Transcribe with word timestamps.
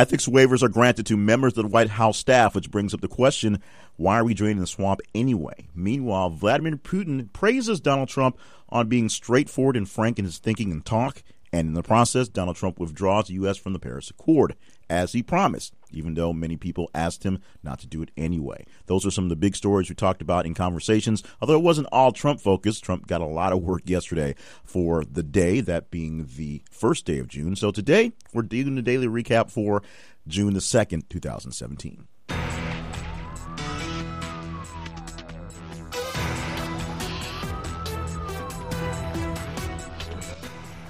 Ethics 0.00 0.26
waivers 0.26 0.62
are 0.62 0.70
granted 0.70 1.04
to 1.04 1.16
members 1.18 1.58
of 1.58 1.64
the 1.64 1.68
White 1.68 1.90
House 1.90 2.16
staff, 2.16 2.54
which 2.54 2.70
brings 2.70 2.94
up 2.94 3.02
the 3.02 3.06
question 3.06 3.60
why 3.96 4.18
are 4.18 4.24
we 4.24 4.32
draining 4.32 4.60
the 4.60 4.66
swamp 4.66 5.02
anyway? 5.14 5.68
Meanwhile, 5.74 6.30
Vladimir 6.30 6.76
Putin 6.76 7.30
praises 7.34 7.82
Donald 7.82 8.08
Trump 8.08 8.38
on 8.70 8.88
being 8.88 9.10
straightforward 9.10 9.76
and 9.76 9.86
frank 9.86 10.18
in 10.18 10.24
his 10.24 10.38
thinking 10.38 10.72
and 10.72 10.82
talk, 10.86 11.22
and 11.52 11.68
in 11.68 11.74
the 11.74 11.82
process, 11.82 12.28
Donald 12.28 12.56
Trump 12.56 12.80
withdraws 12.80 13.26
the 13.26 13.34
U.S. 13.34 13.58
from 13.58 13.74
the 13.74 13.78
Paris 13.78 14.08
Accord, 14.08 14.56
as 14.90 15.12
he 15.12 15.22
promised, 15.22 15.72
even 15.92 16.14
though 16.14 16.32
many 16.32 16.56
people 16.56 16.90
asked 16.94 17.24
him 17.24 17.38
not 17.62 17.78
to 17.78 17.86
do 17.86 18.02
it 18.02 18.10
anyway. 18.16 18.66
Those 18.86 19.06
are 19.06 19.10
some 19.10 19.24
of 19.24 19.30
the 19.30 19.36
big 19.36 19.56
stories 19.56 19.88
we 19.88 19.94
talked 19.94 20.20
about 20.20 20.44
in 20.44 20.52
conversations, 20.52 21.22
although 21.40 21.54
it 21.54 21.62
wasn't 21.62 21.88
all 21.92 22.12
Trump 22.12 22.40
focused. 22.40 22.84
Trump 22.84 23.06
got 23.06 23.20
a 23.20 23.26
lot 23.26 23.52
of 23.52 23.62
work 23.62 23.82
yesterday 23.88 24.34
for 24.64 25.04
the 25.04 25.22
day, 25.22 25.60
that 25.60 25.90
being 25.90 26.28
the 26.36 26.62
first 26.70 27.06
day 27.06 27.18
of 27.20 27.28
June. 27.28 27.54
So 27.54 27.70
today, 27.70 28.12
we're 28.34 28.42
doing 28.42 28.74
the 28.74 28.82
daily 28.82 29.06
recap 29.06 29.50
for 29.50 29.82
June 30.26 30.54
the 30.54 30.60
2nd, 30.60 31.08
2017. 31.08 32.08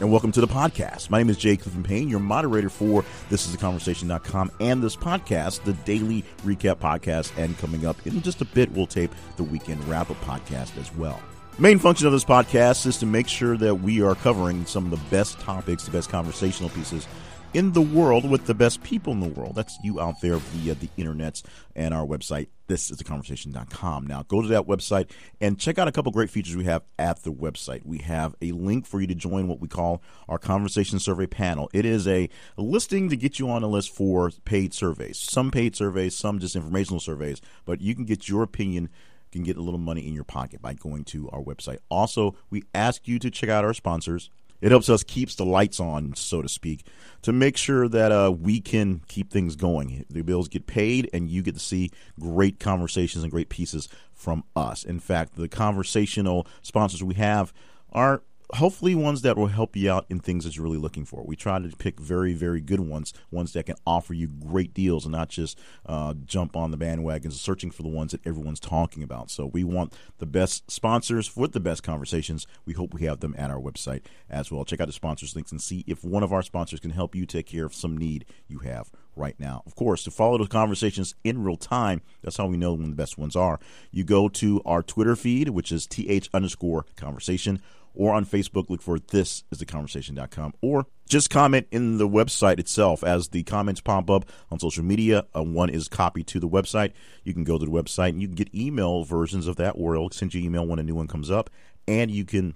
And 0.01 0.11
welcome 0.11 0.33
to 0.33 0.41
the 0.41 0.49
podcast. 0.49 1.11
My 1.11 1.19
name 1.19 1.29
is 1.29 1.37
Jay 1.37 1.59
Cleveland 1.59 1.85
Payne, 1.85 2.09
your 2.09 2.21
moderator 2.21 2.71
for 2.71 3.05
This 3.29 3.45
Is 3.45 3.53
The 3.53 3.59
Conversation.com 3.59 4.51
and 4.59 4.83
this 4.83 4.97
podcast, 4.97 5.63
the 5.65 5.75
daily 5.75 6.25
recap 6.43 6.77
podcast. 6.77 7.33
And 7.37 7.59
coming 7.59 7.85
up 7.85 8.07
in 8.07 8.23
just 8.23 8.41
a 8.41 8.47
bit, 8.47 8.73
we'll 8.73 8.87
tape 8.87 9.15
the 9.37 9.45
weekend 9.45 9.87
wrap 9.87 10.11
up 10.11 10.19
podcast 10.23 10.79
as 10.79 10.91
well. 10.97 11.21
Main 11.59 11.79
function 11.79 12.07
of 12.07 12.15
this 12.15 12.25
podcast 12.25 12.87
is 12.87 12.97
to 12.97 13.05
make 13.05 13.29
sure 13.29 13.59
that 13.59 13.75
we 13.75 14.01
are 14.01 14.15
covering 14.15 14.65
some 14.65 14.87
of 14.87 14.91
the 14.91 15.07
best 15.11 15.39
topics, 15.39 15.85
the 15.85 15.91
best 15.91 16.09
conversational 16.09 16.71
pieces 16.71 17.07
in 17.53 17.73
the 17.73 17.81
world 17.81 18.29
with 18.29 18.47
the 18.47 18.55
best 18.55 18.83
people 18.83 19.13
in 19.13 19.21
the 19.21 19.29
world. 19.29 19.55
That's 19.55 19.77
you 19.83 20.01
out 20.01 20.21
there 20.21 20.37
via 20.37 20.75
the 20.75 20.89
internets 20.97 21.43
and 21.75 21.93
our 21.93 22.07
website. 22.07 22.49
This 22.69 22.91
is 22.91 22.99
the 22.99 23.05
conversation.com. 23.05 24.07
Now 24.07 24.23
go 24.23 24.41
to 24.41 24.49
that 24.49 24.67
website 24.67 25.11
and 25.41 25.59
check 25.59 25.79
out 25.79 25.89
a 25.89 25.93
couple 25.93 26.13
great 26.13 26.31
features 26.31 26.57
we 26.57 26.65
have 26.65 26.83
at 26.99 27.25
the 27.25 27.33
website. 27.33 27.85
We 27.85 27.99
have 27.99 28.37
a 28.41 28.53
link 28.53 28.87
for 28.87 29.01
you 29.01 29.09
to 29.09 29.15
join 29.15 29.49
what 29.49 29.61
we 29.61 29.67
call 29.67 30.03
our 30.29 30.39
conversation 30.39 31.01
survey 31.01 31.27
panel. 31.27 31.69
It 31.73 31.85
is 31.85 32.07
a 32.07 32.29
listing 32.57 33.09
to 33.09 33.17
get 33.17 33.39
you 33.39 33.51
on 33.51 33.65
a 33.65 33.69
list 33.69 33.95
for 33.95 34.31
paid 34.45 34.73
surveys. 34.73 35.19
Some 35.19 35.51
paid 35.51 35.75
surveys, 35.75 36.17
some 36.17 36.39
just 36.39 36.55
informational 36.55 37.01
surveys, 37.01 37.41
but 37.65 37.81
you 37.81 37.95
can 37.95 38.05
get 38.05 38.29
your 38.29 38.43
opinion 38.43 38.89
can 39.33 39.45
get 39.45 39.57
a 39.57 39.63
little 39.63 39.79
money 39.79 40.07
in 40.07 40.13
your 40.13 40.25
pocket 40.25 40.61
by 40.61 40.75
going 40.75 41.05
to 41.05 41.31
our 41.31 41.41
website. 41.41 41.79
Also, 41.89 42.35
we 42.51 42.65
ask 42.75 43.07
you 43.07 43.17
to 43.21 43.31
check 43.31 43.49
out 43.49 43.65
our 43.65 43.73
sponsors 43.73 44.29
it 44.61 44.71
helps 44.71 44.89
us 44.89 45.03
keeps 45.03 45.35
the 45.35 45.45
lights 45.45 45.81
on, 45.81 46.15
so 46.15 46.43
to 46.43 46.49
speak, 46.49 46.87
to 47.23 47.33
make 47.33 47.57
sure 47.57 47.89
that 47.89 48.13
uh, 48.13 48.33
we 48.33 48.61
can 48.61 49.01
keep 49.09 49.31
things 49.31 49.57
going. 49.57 50.05
The 50.11 50.23
bills 50.23 50.49
get 50.49 50.67
paid, 50.67 51.09
and 51.13 51.31
you 51.31 51.43
get 51.43 51.55
to 51.55 51.61
see 51.61 51.91
great 52.19 52.61
conversations 52.61 53.25
and 53.25 53.31
great 53.31 53.49
pieces 53.49 53.89
from 54.13 54.45
us. 54.55 54.85
In 54.85 55.01
fact, 55.01 55.37
the 55.37 55.49
conversational 55.49 56.47
sponsors 56.63 57.03
we 57.03 57.15
have 57.15 57.53
are 57.93 58.23
hopefully 58.55 58.95
ones 58.95 59.23
that 59.23 59.37
will 59.37 59.49
help 59.49 59.77
you 59.77 59.91
out 59.91 60.07
in 60.09 60.21
things 60.21 60.45
that 60.45 60.57
you're 60.57 60.65
really 60.65 60.79
looking 60.79 61.05
for. 61.05 61.23
We 61.25 61.37
try 61.37 61.59
to 61.59 61.77
pick 61.77 62.01
very, 62.01 62.33
very 62.33 62.61
good 62.61 62.81
ones, 62.81 63.13
ones 63.31 63.53
that 63.53 63.67
can 63.67 63.77
offer 63.87 64.15
you 64.15 64.29
great 64.29 64.75
deals 64.75 65.05
and 65.05 65.13
not 65.13 65.29
just 65.29 65.59
uh, 65.87 66.15
jump 66.25 66.57
on 66.57 66.71
the 66.71 66.79
bandwagons 66.79 67.33
searching 67.33 67.71
for 67.71 67.83
the 67.83 67.89
ones 67.89 68.13
that 68.13 68.27
everyone's 68.27 68.61
talking 68.61 69.03
about. 69.03 69.31
So 69.31 69.47
we 69.47 69.65
want 69.65 69.95
the 70.19 70.27
best 70.27 70.71
sponsors 70.71 71.37
with 71.37 71.53
the 71.53 71.61
best 71.61 71.83
conversations. 71.83 72.47
We 72.65 72.75
hope 72.75 72.95
we 72.95 73.03
have 73.03 73.21
them 73.21 73.35
at 73.39 73.51
our 73.51 73.61
website 73.61 74.03
as 74.29 74.51
well. 74.51 74.65
Check 74.65 74.81
out 74.81 74.87
the 74.87 74.93
sponsors 74.93 75.35
links 75.35 75.53
and 75.53 75.61
see 75.61 75.85
if 75.87 76.05
one 76.05 76.23
of 76.23 76.33
our 76.33 76.43
sponsors 76.43 76.81
can 76.81 76.91
help 76.91 77.15
you 77.15 77.27
take 77.27 77.47
care 77.47 77.65
of 77.65 77.75
some 77.75 77.97
need 77.97 78.25
you 78.49 78.61
have 78.61 78.91
right 79.17 79.39
now. 79.39 79.63
Of 79.67 79.75
course, 79.75 80.05
to 80.05 80.11
follow 80.11 80.39
the 80.39 80.47
conversations 80.47 81.15
in 81.25 81.43
real 81.43 81.57
time, 81.57 82.01
that's 82.23 82.37
how 82.37 82.47
we 82.47 82.57
know 82.57 82.75
when 82.75 82.91
the 82.91 82.97
best 82.97 83.19
ones 83.19 83.37
are. 83.37 83.61
You 83.91 84.05
go 84.05 84.29
to 84.29 84.63
our 84.65 84.83
Twitter 84.83 85.17
feed, 85.17 85.51
which 85.51 85.71
is 85.71 85.87
th 85.87 86.29
underscore 86.33 86.87
conversation 86.97 87.61
or 87.95 88.15
on 88.15 88.25
Facebook, 88.25 88.71
look 88.71 88.83
for 88.83 88.99
this 88.99 89.45
is 89.51 89.59
the 89.59 89.67
conversation.com 89.67 90.55
or 90.61 90.87
just 91.09 91.31
comment 91.31 91.67
in 91.71 91.99
the 91.99 92.09
website 92.09 92.59
itself 92.59 93.03
as 93.03 93.29
the 93.29 93.43
comments 93.43 93.81
pop 93.81 94.09
up 94.11 94.25
on 94.51 94.61
social 94.61 94.85
media. 94.85 95.27
Uh, 95.35 95.43
one 95.43 95.69
is 95.69 95.89
copied 95.89 96.27
to 96.29 96.39
the 96.39 96.49
website. 96.49 96.93
You 97.25 97.35
can 97.35 97.45
go 97.45 97.59
to 97.59 97.65
the 97.65 97.71
website 97.71 98.11
and 98.11 98.23
you 98.23 98.29
can 98.29 98.37
get 98.37 98.55
email 98.55 99.05
versions 99.05 99.47
of 99.47 99.57
that 99.57 99.73
or 99.73 99.95
it'll 99.95 100.11
send 100.11 100.35
you 100.35 100.43
email 100.43 100.67
when 100.67 100.79
a 100.79 100.85
new 100.85 100.95
one 100.95 101.09
comes 101.09 101.31
up 101.31 101.51
and 101.89 102.11
you 102.11 102.25
can 102.25 102.55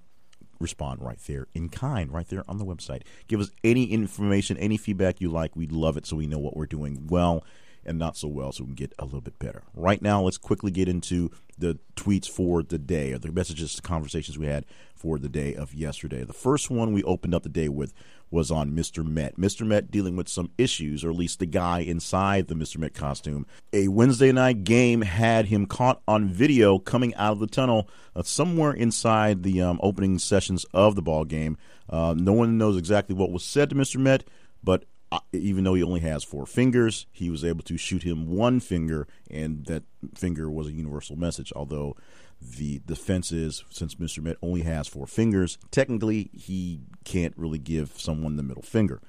respond 0.60 1.02
right 1.02 1.18
there 1.26 1.48
in 1.54 1.68
kind, 1.68 2.12
right 2.12 2.28
there 2.28 2.44
on 2.48 2.58
the 2.58 2.64
website. 2.64 3.02
Give 3.26 3.40
us 3.40 3.50
any 3.64 3.84
information, 3.84 4.56
any 4.58 4.76
feedback 4.76 5.20
you 5.20 5.30
like. 5.30 5.56
We'd 5.56 5.72
love 5.72 5.96
it 5.96 6.06
so 6.06 6.16
we 6.16 6.26
know 6.26 6.38
what 6.38 6.56
we're 6.56 6.66
doing 6.66 7.06
well 7.08 7.44
and 7.86 7.98
not 7.98 8.16
so 8.16 8.28
well 8.28 8.52
so 8.52 8.64
we 8.64 8.68
can 8.68 8.74
get 8.74 8.92
a 8.98 9.04
little 9.04 9.20
bit 9.20 9.38
better. 9.38 9.62
Right 9.74 10.00
now, 10.00 10.22
let's 10.22 10.38
quickly 10.38 10.70
get 10.70 10.88
into 10.88 11.30
the 11.58 11.78
tweets 11.96 12.28
for 12.28 12.62
the 12.62 12.78
day, 12.78 13.12
or 13.12 13.18
the 13.18 13.30
messages, 13.30 13.76
the 13.76 13.82
conversations 13.82 14.38
we 14.38 14.46
had 14.46 14.64
for 14.94 15.18
the 15.18 15.28
day 15.28 15.54
of 15.54 15.74
yesterday. 15.74 16.24
The 16.24 16.32
first 16.32 16.70
one 16.70 16.92
we 16.92 17.02
opened 17.04 17.34
up 17.34 17.42
the 17.42 17.48
day 17.48 17.68
with 17.68 17.92
was 18.30 18.50
on 18.50 18.72
Mr. 18.72 19.06
Met. 19.06 19.36
Mr. 19.36 19.66
Met 19.66 19.90
dealing 19.90 20.16
with 20.16 20.28
some 20.28 20.50
issues, 20.58 21.04
or 21.04 21.10
at 21.10 21.16
least 21.16 21.38
the 21.38 21.46
guy 21.46 21.80
inside 21.80 22.48
the 22.48 22.54
Mr. 22.54 22.78
Met 22.78 22.94
costume. 22.94 23.46
A 23.72 23.88
Wednesday 23.88 24.32
night 24.32 24.64
game 24.64 25.02
had 25.02 25.46
him 25.46 25.66
caught 25.66 26.02
on 26.08 26.28
video 26.28 26.78
coming 26.78 27.14
out 27.14 27.32
of 27.32 27.38
the 27.38 27.46
tunnel 27.46 27.88
uh, 28.16 28.22
somewhere 28.22 28.72
inside 28.72 29.42
the 29.42 29.60
um, 29.62 29.78
opening 29.82 30.18
sessions 30.18 30.64
of 30.74 30.96
the 30.96 31.02
ball 31.02 31.24
game. 31.24 31.56
Uh, 31.88 32.14
no 32.16 32.32
one 32.32 32.58
knows 32.58 32.76
exactly 32.76 33.14
what 33.14 33.30
was 33.30 33.44
said 33.44 33.70
to 33.70 33.76
Mr. 33.76 34.00
Met, 34.00 34.24
but 34.62 34.84
even 35.32 35.65
though 35.65 35.75
he 35.75 35.82
only 35.82 36.00
has 36.00 36.25
four 36.25 36.47
fingers, 36.47 37.06
he 37.12 37.31
was 37.31 37.44
able 37.44 37.62
to 37.65 37.76
shoot 37.76 38.03
him 38.03 38.26
one 38.26 38.60
finger, 38.60 39.06
and 39.31 39.66
that 39.66 39.84
finger 40.15 40.50
was 40.50 40.66
a 40.66 40.72
universal 40.72 41.16
message. 41.16 41.53
Although 41.54 41.97
the 42.41 42.81
defense 42.87 43.32
is, 43.32 43.64
since 43.70 43.94
Mr. 43.97 44.22
Met 44.22 44.37
only 44.43 44.62
has 44.62 44.88
four 44.88 45.06
fingers, 45.06 45.59
technically 45.70 46.31
he 46.32 46.81
can't 47.04 47.34
really 47.37 47.59
give 47.59 47.98
someone 48.00 48.37
the 48.37 48.43
middle 48.43 48.62
finger. 48.62 49.00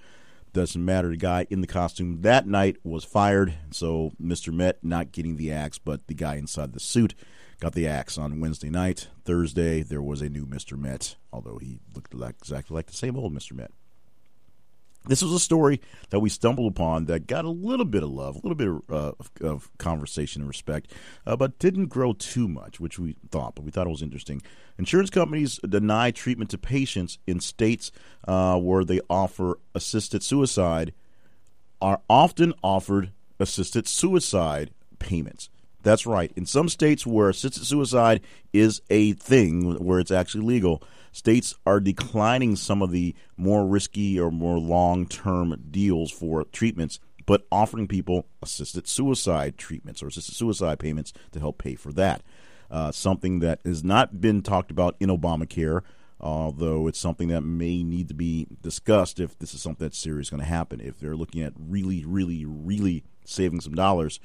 Doesn't 0.53 0.85
matter. 0.85 1.09
The 1.09 1.17
guy 1.17 1.47
in 1.49 1.59
the 1.59 1.67
costume 1.67 2.21
that 2.21 2.47
night 2.47 2.77
was 2.83 3.03
fired, 3.03 3.55
so 3.71 4.13
Mr. 4.21 4.53
Met 4.53 4.77
not 4.81 5.11
getting 5.11 5.35
the 5.35 5.51
axe, 5.51 5.77
but 5.77 6.07
the 6.07 6.13
guy 6.13 6.35
inside 6.35 6.71
the 6.71 6.79
suit 6.79 7.13
got 7.59 7.73
the 7.73 7.87
axe 7.87 8.17
on 8.17 8.39
Wednesday 8.39 8.69
night. 8.69 9.09
Thursday, 9.25 9.81
there 9.83 10.01
was 10.01 10.21
a 10.21 10.29
new 10.29 10.45
Mr. 10.45 10.77
Met, 10.77 11.15
although 11.33 11.57
he 11.57 11.79
looked 11.93 12.13
like, 12.13 12.35
exactly 12.39 12.73
like 12.73 12.85
the 12.85 12.93
same 12.93 13.17
old 13.17 13.33
Mr. 13.33 13.53
Met. 13.53 13.71
This 15.07 15.21
was 15.21 15.33
a 15.33 15.39
story 15.39 15.81
that 16.09 16.19
we 16.19 16.29
stumbled 16.29 16.71
upon 16.71 17.05
that 17.05 17.27
got 17.27 17.45
a 17.45 17.49
little 17.49 17.85
bit 17.85 18.03
of 18.03 18.09
love, 18.09 18.35
a 18.35 18.39
little 18.39 18.55
bit 18.55 18.67
of, 18.67 18.81
uh, 18.89 19.11
of, 19.19 19.31
of 19.41 19.77
conversation 19.77 20.41
and 20.41 20.47
respect, 20.47 20.91
uh, 21.25 21.35
but 21.35 21.59
didn't 21.59 21.87
grow 21.87 22.13
too 22.13 22.47
much, 22.47 22.79
which 22.79 22.97
we 22.97 23.15
thought, 23.29 23.55
but 23.55 23.63
we 23.63 23.71
thought 23.71 23.87
it 23.87 23.91
was 23.91 24.01
interesting. 24.01 24.41
Insurance 24.77 25.09
companies 25.09 25.59
deny 25.67 26.11
treatment 26.11 26.49
to 26.49 26.57
patients 26.57 27.17
in 27.27 27.39
states 27.39 27.91
uh, 28.27 28.57
where 28.57 28.83
they 28.83 28.99
offer 29.09 29.59
assisted 29.73 30.23
suicide 30.23 30.93
are 31.81 32.01
often 32.09 32.53
offered 32.63 33.11
assisted 33.39 33.87
suicide 33.87 34.71
payments. 34.99 35.49
That's 35.83 36.07
right. 36.07 36.31
In 36.35 36.47
some 36.47 36.67
states 36.67 37.05
where 37.05 37.29
assisted 37.29 37.63
suicide 37.63 38.21
is 38.51 38.81
a 38.89 39.13
thing, 39.13 39.75
where 39.75 39.99
it's 39.99 40.09
actually 40.09 40.45
legal, 40.45 40.81
states 41.15 41.55
are 41.65 41.79
declining 41.79 42.57
some 42.57 42.81
of 42.81 42.91
the 42.91 43.15
more 43.37 43.65
risky 43.65 44.19
or 44.19 44.29
more 44.29 44.59
long 44.59 45.07
term 45.07 45.63
deals 45.71 46.11
for 46.11 46.43
treatments, 46.43 46.99
but 47.25 47.47
offering 47.49 47.87
people 47.87 48.27
assisted 48.43 48.85
suicide 48.85 49.57
treatments 49.57 50.03
or 50.03 50.07
assisted 50.07 50.35
suicide 50.35 50.77
payments 50.77 51.13
to 51.31 51.39
help 51.39 51.57
pay 51.57 51.75
for 51.75 51.93
that. 51.93 52.21
Uh, 52.69 52.91
something 52.91 53.39
that 53.39 53.59
has 53.63 53.81
not 53.81 54.19
been 54.19 54.41
talked 54.41 54.71
about 54.71 54.97
in 54.99 55.07
Obamacare, 55.07 55.83
although 56.19 56.85
it's 56.85 56.99
something 56.99 57.29
that 57.29 57.41
may 57.41 57.81
need 57.81 58.09
to 58.09 58.13
be 58.13 58.45
discussed 58.61 59.17
if 59.17 59.39
this 59.39 59.53
is 59.53 59.61
something 59.61 59.85
that's 59.85 59.97
serious 59.97 60.29
going 60.29 60.41
to 60.41 60.45
happen. 60.45 60.81
If 60.81 60.99
they're 60.99 61.15
looking 61.15 61.41
at 61.43 61.53
really, 61.57 62.03
really, 62.03 62.43
really 62.45 63.05
saving 63.23 63.61
some 63.61 63.73
dollars, 63.73 64.19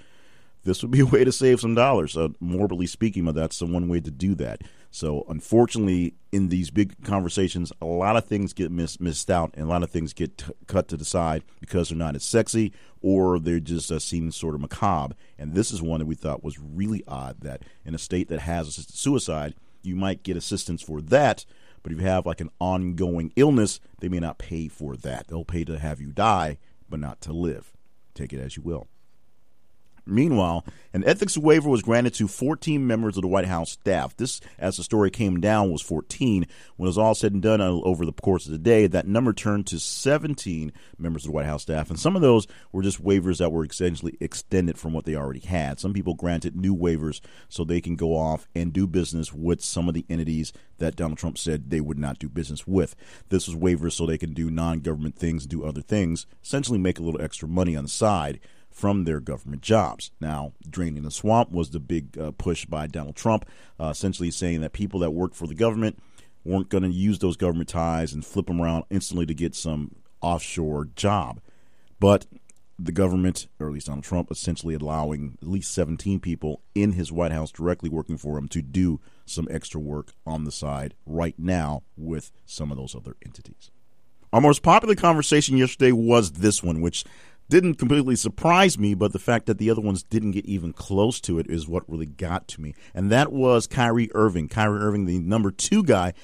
this 0.64 0.82
would 0.82 0.90
be 0.90 1.00
a 1.00 1.06
way 1.06 1.24
to 1.24 1.32
save 1.32 1.60
some 1.60 1.74
dollars. 1.74 2.16
Uh, 2.16 2.28
morbidly 2.40 2.86
speaking, 2.86 3.24
but 3.24 3.34
that's 3.34 3.58
the 3.58 3.66
one 3.66 3.88
way 3.88 4.00
to 4.00 4.10
do 4.10 4.34
that. 4.36 4.62
So, 4.90 5.24
unfortunately, 5.28 6.14
in 6.32 6.48
these 6.48 6.70
big 6.70 7.04
conversations, 7.04 7.72
a 7.80 7.86
lot 7.86 8.16
of 8.16 8.24
things 8.24 8.52
get 8.52 8.72
miss, 8.72 8.98
missed 8.98 9.30
out, 9.30 9.54
and 9.54 9.66
a 9.66 9.68
lot 9.68 9.84
of 9.84 9.90
things 9.90 10.12
get 10.12 10.38
t- 10.38 10.52
cut 10.66 10.88
to 10.88 10.96
the 10.96 11.04
side 11.04 11.44
because 11.60 11.88
they're 11.88 11.98
not 11.98 12.16
as 12.16 12.24
sexy 12.24 12.72
or 13.00 13.38
they're 13.38 13.60
just 13.60 13.92
uh, 13.92 13.98
seen 13.98 14.32
sort 14.32 14.54
of 14.54 14.60
macabre. 14.60 15.14
And 15.38 15.54
this 15.54 15.70
is 15.70 15.80
one 15.80 16.00
that 16.00 16.06
we 16.06 16.16
thought 16.16 16.42
was 16.42 16.58
really 16.58 17.04
odd 17.06 17.40
that 17.42 17.62
in 17.84 17.94
a 17.94 17.98
state 17.98 18.28
that 18.28 18.40
has 18.40 18.66
assisted 18.68 18.96
suicide, 18.96 19.54
you 19.82 19.94
might 19.94 20.24
get 20.24 20.36
assistance 20.36 20.82
for 20.82 21.00
that. 21.00 21.44
But 21.82 21.92
if 21.92 22.00
you 22.00 22.06
have 22.06 22.26
like 22.26 22.40
an 22.40 22.50
ongoing 22.58 23.32
illness, 23.36 23.80
they 24.00 24.08
may 24.08 24.20
not 24.20 24.38
pay 24.38 24.68
for 24.68 24.96
that. 24.96 25.28
They'll 25.28 25.44
pay 25.44 25.64
to 25.64 25.78
have 25.78 26.00
you 26.00 26.12
die, 26.12 26.58
but 26.88 27.00
not 27.00 27.20
to 27.22 27.32
live. 27.32 27.72
Take 28.14 28.32
it 28.32 28.40
as 28.40 28.56
you 28.56 28.62
will. 28.62 28.88
Meanwhile, 30.06 30.64
an 30.92 31.04
ethics 31.04 31.38
waiver 31.38 31.68
was 31.68 31.82
granted 31.82 32.14
to 32.14 32.28
14 32.28 32.86
members 32.86 33.16
of 33.16 33.22
the 33.22 33.28
White 33.28 33.46
House 33.46 33.72
staff. 33.72 34.16
This, 34.16 34.40
as 34.58 34.76
the 34.76 34.82
story 34.82 35.10
came 35.10 35.40
down, 35.40 35.70
was 35.70 35.82
14. 35.82 36.46
When 36.76 36.86
it 36.86 36.88
was 36.88 36.98
all 36.98 37.14
said 37.14 37.32
and 37.32 37.42
done 37.42 37.60
uh, 37.60 37.70
over 37.70 38.04
the 38.04 38.12
course 38.12 38.46
of 38.46 38.52
the 38.52 38.58
day, 38.58 38.86
that 38.86 39.06
number 39.06 39.32
turned 39.32 39.66
to 39.68 39.78
17 39.78 40.72
members 40.98 41.24
of 41.24 41.28
the 41.28 41.34
White 41.34 41.46
House 41.46 41.62
staff. 41.62 41.90
And 41.90 41.98
some 41.98 42.16
of 42.16 42.22
those 42.22 42.46
were 42.72 42.82
just 42.82 43.02
waivers 43.02 43.38
that 43.38 43.52
were 43.52 43.64
essentially 43.64 44.16
extended 44.20 44.78
from 44.78 44.92
what 44.92 45.04
they 45.04 45.14
already 45.14 45.40
had. 45.40 45.78
Some 45.78 45.92
people 45.92 46.14
granted 46.14 46.56
new 46.56 46.76
waivers 46.76 47.20
so 47.48 47.64
they 47.64 47.80
can 47.80 47.96
go 47.96 48.16
off 48.16 48.48
and 48.54 48.72
do 48.72 48.86
business 48.86 49.32
with 49.32 49.62
some 49.62 49.88
of 49.88 49.94
the 49.94 50.06
entities 50.08 50.52
that 50.78 50.96
Donald 50.96 51.18
Trump 51.18 51.38
said 51.38 51.70
they 51.70 51.80
would 51.80 51.98
not 51.98 52.18
do 52.18 52.28
business 52.28 52.66
with. 52.66 52.96
This 53.28 53.46
was 53.46 53.56
waivers 53.56 53.92
so 53.92 54.06
they 54.06 54.18
can 54.18 54.32
do 54.32 54.50
non 54.50 54.80
government 54.80 55.16
things, 55.16 55.46
do 55.46 55.64
other 55.64 55.82
things, 55.82 56.26
essentially 56.42 56.78
make 56.78 56.98
a 56.98 57.02
little 57.02 57.22
extra 57.22 57.46
money 57.46 57.76
on 57.76 57.84
the 57.84 57.90
side 57.90 58.40
from 58.70 59.04
their 59.04 59.20
government 59.20 59.62
jobs. 59.62 60.10
Now, 60.20 60.52
draining 60.68 61.02
the 61.02 61.10
swamp 61.10 61.50
was 61.50 61.70
the 61.70 61.80
big 61.80 62.16
uh, 62.18 62.32
push 62.32 62.64
by 62.64 62.86
Donald 62.86 63.16
Trump, 63.16 63.44
uh, 63.78 63.88
essentially 63.88 64.30
saying 64.30 64.60
that 64.60 64.72
people 64.72 65.00
that 65.00 65.10
worked 65.10 65.36
for 65.36 65.46
the 65.46 65.54
government 65.54 65.98
weren't 66.44 66.68
going 66.68 66.84
to 66.84 66.90
use 66.90 67.18
those 67.18 67.36
government 67.36 67.68
ties 67.68 68.12
and 68.12 68.24
flip 68.24 68.46
them 68.46 68.60
around 68.60 68.84
instantly 68.90 69.26
to 69.26 69.34
get 69.34 69.54
some 69.54 69.94
offshore 70.22 70.88
job. 70.96 71.40
But 71.98 72.26
the 72.78 72.92
government, 72.92 73.46
or 73.58 73.66
at 73.66 73.74
least 73.74 73.88
Donald 73.88 74.04
Trump, 74.04 74.30
essentially 74.30 74.74
allowing 74.74 75.36
at 75.42 75.48
least 75.48 75.74
17 75.74 76.18
people 76.20 76.62
in 76.74 76.92
his 76.92 77.12
White 77.12 77.32
House 77.32 77.50
directly 77.50 77.90
working 77.90 78.16
for 78.16 78.38
him 78.38 78.48
to 78.48 78.62
do 78.62 79.00
some 79.26 79.46
extra 79.50 79.80
work 79.80 80.14
on 80.26 80.44
the 80.44 80.52
side 80.52 80.94
right 81.04 81.34
now 81.38 81.82
with 81.96 82.32
some 82.46 82.70
of 82.70 82.78
those 82.78 82.94
other 82.94 83.16
entities. 83.24 83.70
Our 84.32 84.40
most 84.40 84.62
popular 84.62 84.94
conversation 84.94 85.56
yesterday 85.56 85.92
was 85.92 86.32
this 86.32 86.62
one, 86.62 86.80
which 86.80 87.04
didn't 87.50 87.74
completely 87.74 88.16
surprise 88.16 88.78
me, 88.78 88.94
but 88.94 89.12
the 89.12 89.18
fact 89.18 89.46
that 89.46 89.58
the 89.58 89.70
other 89.70 89.82
ones 89.82 90.02
didn't 90.02 90.30
get 90.30 90.46
even 90.46 90.72
close 90.72 91.20
to 91.22 91.38
it 91.38 91.46
is 91.48 91.68
what 91.68 91.88
really 91.90 92.06
got 92.06 92.48
to 92.48 92.60
me. 92.62 92.74
And 92.94 93.10
that 93.10 93.32
was 93.32 93.66
Kyrie 93.66 94.10
Irving. 94.14 94.48
Kyrie 94.48 94.80
Irving, 94.80 95.04
the 95.04 95.18
number 95.18 95.50
two 95.50 95.82
guy 95.82 96.14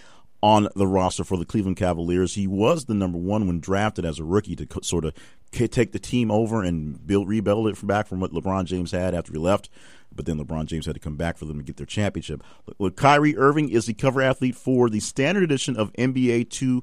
on 0.42 0.68
the 0.76 0.86
roster 0.86 1.24
for 1.24 1.36
the 1.36 1.44
Cleveland 1.44 1.76
Cavaliers. 1.76 2.34
He 2.34 2.46
was 2.46 2.84
the 2.84 2.94
number 2.94 3.18
one 3.18 3.46
when 3.46 3.60
drafted 3.60 4.04
as 4.04 4.18
a 4.18 4.24
rookie 4.24 4.56
to 4.56 4.66
sort 4.82 5.04
of 5.04 5.12
take 5.50 5.92
the 5.92 5.98
team 5.98 6.30
over 6.30 6.62
and 6.62 7.04
build 7.06 7.28
rebuild 7.28 7.68
it 7.68 7.76
from 7.76 7.88
back 7.88 8.06
from 8.06 8.20
what 8.20 8.32
LeBron 8.32 8.64
James 8.64 8.92
had 8.92 9.14
after 9.14 9.32
he 9.32 9.38
left. 9.38 9.68
But 10.14 10.24
then 10.24 10.38
LeBron 10.38 10.66
James 10.66 10.86
had 10.86 10.94
to 10.94 11.00
come 11.00 11.16
back 11.16 11.36
for 11.36 11.44
them 11.44 11.58
to 11.58 11.64
get 11.64 11.76
their 11.76 11.86
championship. 11.86 12.42
Look, 12.78 12.96
Kyrie 12.96 13.36
Irving 13.36 13.68
is 13.68 13.86
the 13.86 13.94
cover 13.94 14.22
athlete 14.22 14.54
for 14.54 14.88
the 14.88 15.00
standard 15.00 15.42
edition 15.42 15.76
of 15.76 15.92
NBA 15.94 16.48
2 16.50 16.82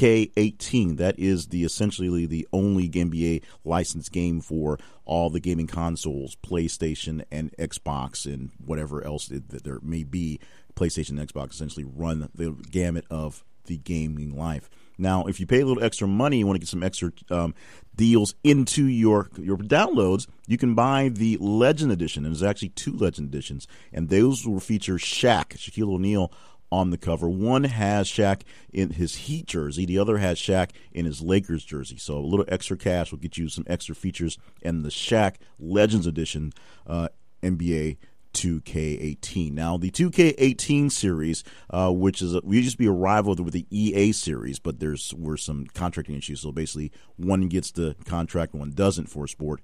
K18. 0.00 0.96
That 0.96 1.18
is 1.18 1.48
the 1.48 1.62
essentially 1.62 2.24
the 2.24 2.48
only 2.54 2.88
NBA 2.88 3.42
licensed 3.64 4.10
game 4.12 4.40
for 4.40 4.78
all 5.04 5.28
the 5.28 5.40
gaming 5.40 5.66
consoles, 5.66 6.36
PlayStation 6.36 7.22
and 7.30 7.54
Xbox 7.58 8.24
and 8.24 8.50
whatever 8.64 9.04
else 9.04 9.28
that 9.28 9.62
there 9.62 9.78
may 9.82 10.04
be. 10.04 10.40
PlayStation 10.74 11.20
and 11.20 11.28
Xbox 11.28 11.50
essentially 11.50 11.84
run 11.84 12.30
the 12.34 12.52
gamut 12.70 13.04
of 13.10 13.44
the 13.66 13.76
gaming 13.76 14.34
life. 14.34 14.70
Now, 14.96 15.26
if 15.26 15.38
you 15.38 15.46
pay 15.46 15.60
a 15.60 15.66
little 15.66 15.82
extra 15.82 16.08
money, 16.08 16.38
you 16.38 16.46
want 16.46 16.56
to 16.56 16.60
get 16.60 16.68
some 16.68 16.82
extra 16.82 17.12
um, 17.30 17.54
deals 17.94 18.34
into 18.42 18.86
your 18.86 19.28
your 19.38 19.58
downloads, 19.58 20.26
you 20.46 20.56
can 20.56 20.74
buy 20.74 21.10
the 21.10 21.36
Legend 21.38 21.92
Edition. 21.92 22.24
And 22.24 22.34
there's 22.34 22.42
actually 22.42 22.70
two 22.70 22.96
Legend 22.96 23.28
Editions, 23.28 23.66
and 23.92 24.08
those 24.08 24.46
will 24.46 24.60
feature 24.60 24.94
Shaq, 24.94 25.56
Shaquille 25.56 25.94
O'Neal 25.94 26.32
on 26.72 26.90
the 26.90 26.98
cover. 26.98 27.28
One 27.28 27.64
has 27.64 28.08
Shaq 28.08 28.42
in 28.72 28.90
his 28.90 29.16
Heat 29.16 29.46
jersey, 29.46 29.86
the 29.86 29.98
other 29.98 30.18
has 30.18 30.38
Shaq 30.38 30.70
in 30.92 31.04
his 31.04 31.20
Lakers 31.20 31.64
jersey. 31.64 31.96
So 31.96 32.18
a 32.18 32.20
little 32.20 32.46
extra 32.48 32.76
cash 32.76 33.10
will 33.10 33.18
get 33.18 33.36
you 33.36 33.48
some 33.48 33.64
extra 33.66 33.94
features. 33.94 34.38
And 34.62 34.84
the 34.84 34.90
Shaq 34.90 35.36
Legends 35.58 36.06
Edition 36.06 36.52
uh, 36.86 37.08
NBA 37.42 37.96
2K18. 38.32 39.52
Now, 39.52 39.76
the 39.76 39.90
2K18 39.90 40.90
series, 40.90 41.42
uh, 41.70 41.90
which 41.90 42.22
is 42.22 42.34
a, 42.34 42.40
we 42.44 42.58
used 42.58 42.72
to 42.72 42.78
be 42.78 42.86
a 42.86 42.92
rival 42.92 43.34
with 43.34 43.52
the 43.52 43.66
EA 43.70 44.12
series, 44.12 44.58
but 44.58 44.78
there's 44.80 45.12
were 45.14 45.36
some 45.36 45.66
contracting 45.74 46.16
issues. 46.16 46.40
So 46.40 46.52
basically, 46.52 46.92
one 47.16 47.48
gets 47.48 47.72
the 47.72 47.96
contract, 48.06 48.54
one 48.54 48.70
doesn't 48.70 49.08
for 49.08 49.26
sport. 49.26 49.60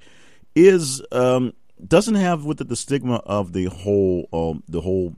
Is 0.55 1.03
um, 1.13 1.53
doesn't 1.87 2.15
have 2.15 2.45
with 2.45 2.61
it 2.61 2.69
the 2.69 2.77
stigma 2.77 3.17
of 3.27 3.53
the 3.53 3.67
whole 3.67 4.29
um, 4.33 4.63
the 4.69 4.81
whole 4.81 5.15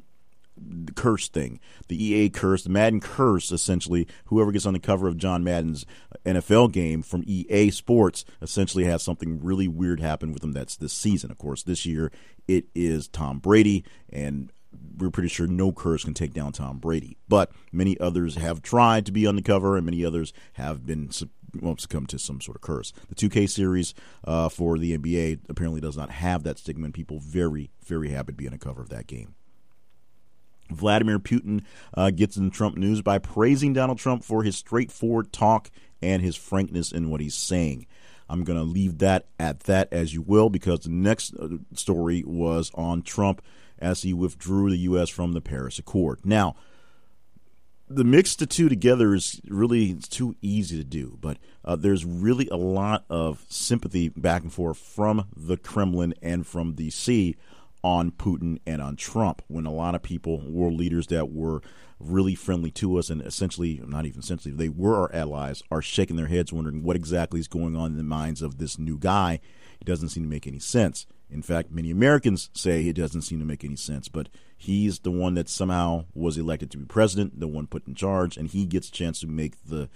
curse 0.94 1.28
thing, 1.28 1.60
the 1.88 2.02
EA 2.02 2.30
curse, 2.30 2.64
the 2.64 2.70
Madden 2.70 3.00
curse, 3.00 3.50
essentially. 3.52 4.06
Whoever 4.26 4.52
gets 4.52 4.66
on 4.66 4.72
the 4.72 4.78
cover 4.78 5.08
of 5.08 5.16
John 5.16 5.44
Madden's 5.44 5.86
NFL 6.24 6.72
game 6.72 7.02
from 7.02 7.24
EA 7.26 7.70
Sports 7.70 8.24
essentially 8.42 8.84
has 8.84 9.02
something 9.02 9.40
really 9.42 9.68
weird 9.68 10.00
happen 10.00 10.32
with 10.32 10.42
them. 10.42 10.52
That's 10.52 10.76
this 10.76 10.92
season. 10.92 11.30
Of 11.30 11.38
course, 11.38 11.62
this 11.62 11.86
year 11.86 12.10
it 12.46 12.66
is 12.74 13.08
Tom 13.08 13.38
Brady, 13.38 13.84
and 14.10 14.52
we're 14.96 15.10
pretty 15.10 15.28
sure 15.28 15.46
no 15.46 15.72
curse 15.72 16.04
can 16.04 16.14
take 16.14 16.34
down 16.34 16.52
Tom 16.52 16.78
Brady. 16.78 17.16
But 17.28 17.50
many 17.72 17.98
others 18.00 18.36
have 18.36 18.62
tried 18.62 19.06
to 19.06 19.12
be 19.12 19.26
on 19.26 19.36
the 19.36 19.42
cover, 19.42 19.76
and 19.76 19.86
many 19.86 20.04
others 20.04 20.32
have 20.54 20.84
been 20.86 21.10
well, 21.60 21.76
succumbed 21.78 22.08
to 22.10 22.18
some 22.18 22.40
sort 22.40 22.56
of 22.56 22.62
curse. 22.62 22.92
The 23.08 23.14
2K 23.14 23.48
series 23.48 23.94
uh, 24.24 24.48
for 24.48 24.78
the 24.78 24.96
NBA 24.96 25.40
apparently 25.48 25.80
does 25.80 25.96
not 25.96 26.10
have 26.10 26.42
that 26.42 26.58
stigma, 26.58 26.86
and 26.86 26.94
people 26.94 27.18
very, 27.20 27.70
very 27.84 28.10
happy 28.10 28.32
to 28.32 28.36
be 28.36 28.46
on 28.46 28.52
the 28.52 28.58
cover 28.58 28.82
of 28.82 28.90
that 28.90 29.06
game. 29.06 29.34
Vladimir 30.70 31.18
Putin 31.18 31.62
uh, 31.94 32.10
gets 32.10 32.36
in 32.36 32.50
Trump 32.50 32.76
news 32.76 33.02
by 33.02 33.18
praising 33.18 33.72
Donald 33.72 33.98
Trump 33.98 34.24
for 34.24 34.42
his 34.42 34.56
straightforward 34.56 35.32
talk 35.32 35.70
and 36.02 36.22
his 36.22 36.36
frankness 36.36 36.92
in 36.92 37.10
what 37.10 37.20
he's 37.20 37.34
saying. 37.34 37.86
I'm 38.28 38.44
going 38.44 38.58
to 38.58 38.64
leave 38.64 38.98
that 38.98 39.26
at 39.38 39.60
that 39.60 39.88
as 39.90 40.12
you 40.12 40.22
will 40.22 40.50
because 40.50 40.80
the 40.80 40.90
next 40.90 41.34
uh, 41.34 41.48
story 41.74 42.22
was 42.26 42.70
on 42.74 43.02
Trump 43.02 43.42
as 43.78 44.02
he 44.02 44.12
withdrew 44.12 44.70
the 44.70 44.78
U.S. 44.78 45.08
from 45.08 45.32
the 45.32 45.40
Paris 45.40 45.78
Accord. 45.78 46.20
Now, 46.24 46.56
the 47.88 48.04
mix 48.04 48.36
the 48.36 48.44
two 48.44 48.68
together 48.68 49.14
is 49.14 49.40
really 49.48 49.92
it's 49.92 50.08
too 50.08 50.36
easy 50.42 50.76
to 50.76 50.84
do, 50.84 51.16
but 51.22 51.38
uh, 51.64 51.74
there's 51.74 52.04
really 52.04 52.46
a 52.48 52.56
lot 52.56 53.04
of 53.08 53.46
sympathy 53.48 54.10
back 54.10 54.42
and 54.42 54.52
forth 54.52 54.76
from 54.76 55.26
the 55.34 55.56
Kremlin 55.56 56.12
and 56.20 56.46
from 56.46 56.74
D.C 56.74 57.34
on 57.82 58.10
Putin 58.10 58.58
and 58.66 58.82
on 58.82 58.96
Trump 58.96 59.42
when 59.48 59.66
a 59.66 59.72
lot 59.72 59.94
of 59.94 60.02
people, 60.02 60.40
world 60.40 60.74
leaders 60.74 61.06
that 61.08 61.30
were 61.30 61.62
really 62.00 62.34
friendly 62.34 62.70
to 62.70 62.96
us 62.96 63.10
and 63.10 63.22
essentially, 63.22 63.80
not 63.86 64.06
even 64.06 64.20
essentially, 64.20 64.54
they 64.54 64.68
were 64.68 64.96
our 64.96 65.14
allies, 65.14 65.62
are 65.70 65.82
shaking 65.82 66.16
their 66.16 66.26
heads 66.26 66.52
wondering 66.52 66.82
what 66.82 66.96
exactly 66.96 67.40
is 67.40 67.48
going 67.48 67.76
on 67.76 67.92
in 67.92 67.96
the 67.96 68.02
minds 68.02 68.42
of 68.42 68.58
this 68.58 68.78
new 68.78 68.98
guy. 68.98 69.40
It 69.80 69.84
doesn't 69.84 70.10
seem 70.10 70.24
to 70.24 70.28
make 70.28 70.46
any 70.46 70.58
sense. 70.58 71.06
In 71.30 71.42
fact, 71.42 71.70
many 71.70 71.90
Americans 71.90 72.50
say 72.54 72.86
it 72.86 72.94
doesn't 72.94 73.22
seem 73.22 73.38
to 73.38 73.44
make 73.44 73.64
any 73.64 73.76
sense, 73.76 74.08
but 74.08 74.28
he's 74.56 75.00
the 75.00 75.10
one 75.10 75.34
that 75.34 75.48
somehow 75.48 76.06
was 76.14 76.38
elected 76.38 76.70
to 76.70 76.78
be 76.78 76.84
president, 76.86 77.38
the 77.38 77.48
one 77.48 77.66
put 77.66 77.86
in 77.86 77.94
charge, 77.94 78.36
and 78.36 78.48
he 78.48 78.64
gets 78.64 78.88
a 78.88 78.92
chance 78.92 79.20
to 79.20 79.26
make 79.26 79.62
the, 79.64 79.90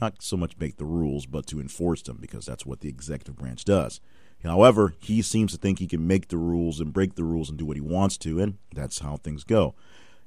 not 0.00 0.20
so 0.22 0.36
much 0.36 0.58
make 0.58 0.78
the 0.78 0.84
rules, 0.84 1.26
but 1.26 1.46
to 1.46 1.60
enforce 1.60 2.02
them 2.02 2.18
because 2.20 2.46
that's 2.46 2.66
what 2.66 2.80
the 2.80 2.88
executive 2.88 3.36
branch 3.36 3.64
does. 3.64 4.00
However, 4.44 4.94
he 4.98 5.22
seems 5.22 5.52
to 5.52 5.58
think 5.58 5.78
he 5.78 5.86
can 5.86 6.06
make 6.06 6.28
the 6.28 6.36
rules 6.36 6.80
and 6.80 6.92
break 6.92 7.14
the 7.14 7.24
rules 7.24 7.48
and 7.48 7.58
do 7.58 7.64
what 7.64 7.76
he 7.76 7.80
wants 7.80 8.16
to, 8.18 8.40
and 8.40 8.58
that's 8.74 8.98
how 8.98 9.16
things 9.16 9.44
go. 9.44 9.74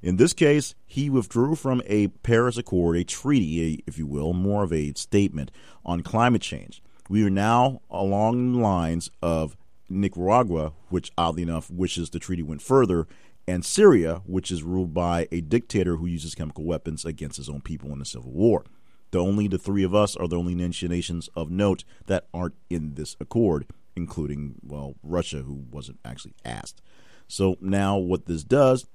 In 0.02 0.16
this 0.16 0.32
case, 0.32 0.74
he 0.86 1.10
withdrew 1.10 1.54
from 1.54 1.82
a 1.86 2.08
Paris 2.08 2.56
Accord, 2.56 2.96
a 2.96 3.04
treaty, 3.04 3.82
if 3.86 3.98
you 3.98 4.06
will, 4.06 4.32
more 4.32 4.62
of 4.62 4.72
a 4.72 4.92
statement 4.94 5.50
on 5.84 6.02
climate 6.02 6.42
change. 6.42 6.82
We 7.08 7.24
are 7.24 7.30
now 7.30 7.82
along 7.90 8.52
the 8.52 8.58
lines 8.58 9.10
of 9.22 9.56
Nicaragua, 9.88 10.72
which 10.88 11.12
oddly 11.16 11.42
enough 11.42 11.70
wishes 11.70 12.10
the 12.10 12.18
treaty 12.18 12.42
went 12.42 12.62
further, 12.62 13.06
and 13.46 13.64
Syria, 13.64 14.22
which 14.26 14.50
is 14.50 14.62
ruled 14.62 14.92
by 14.92 15.28
a 15.30 15.40
dictator 15.40 15.96
who 15.96 16.06
uses 16.06 16.34
chemical 16.34 16.64
weapons 16.64 17.04
against 17.04 17.36
his 17.36 17.48
own 17.48 17.60
people 17.60 17.92
in 17.92 18.00
a 18.00 18.04
civil 18.04 18.32
war. 18.32 18.64
The 19.12 19.18
only 19.20 19.46
the 19.46 19.58
three 19.58 19.84
of 19.84 19.94
us 19.94 20.16
are 20.16 20.26
the 20.26 20.36
only 20.36 20.54
nations 20.54 21.28
of 21.36 21.50
note 21.50 21.84
that 22.06 22.26
aren't 22.34 22.56
in 22.68 22.94
this 22.94 23.16
accord 23.20 23.66
including, 23.96 24.56
well, 24.62 24.94
Russia, 25.02 25.38
who 25.38 25.64
wasn't 25.70 25.98
actually 26.04 26.34
asked. 26.44 26.82
So 27.28 27.56
now 27.60 27.96
what 27.96 28.26
this 28.26 28.44
does 28.44 28.86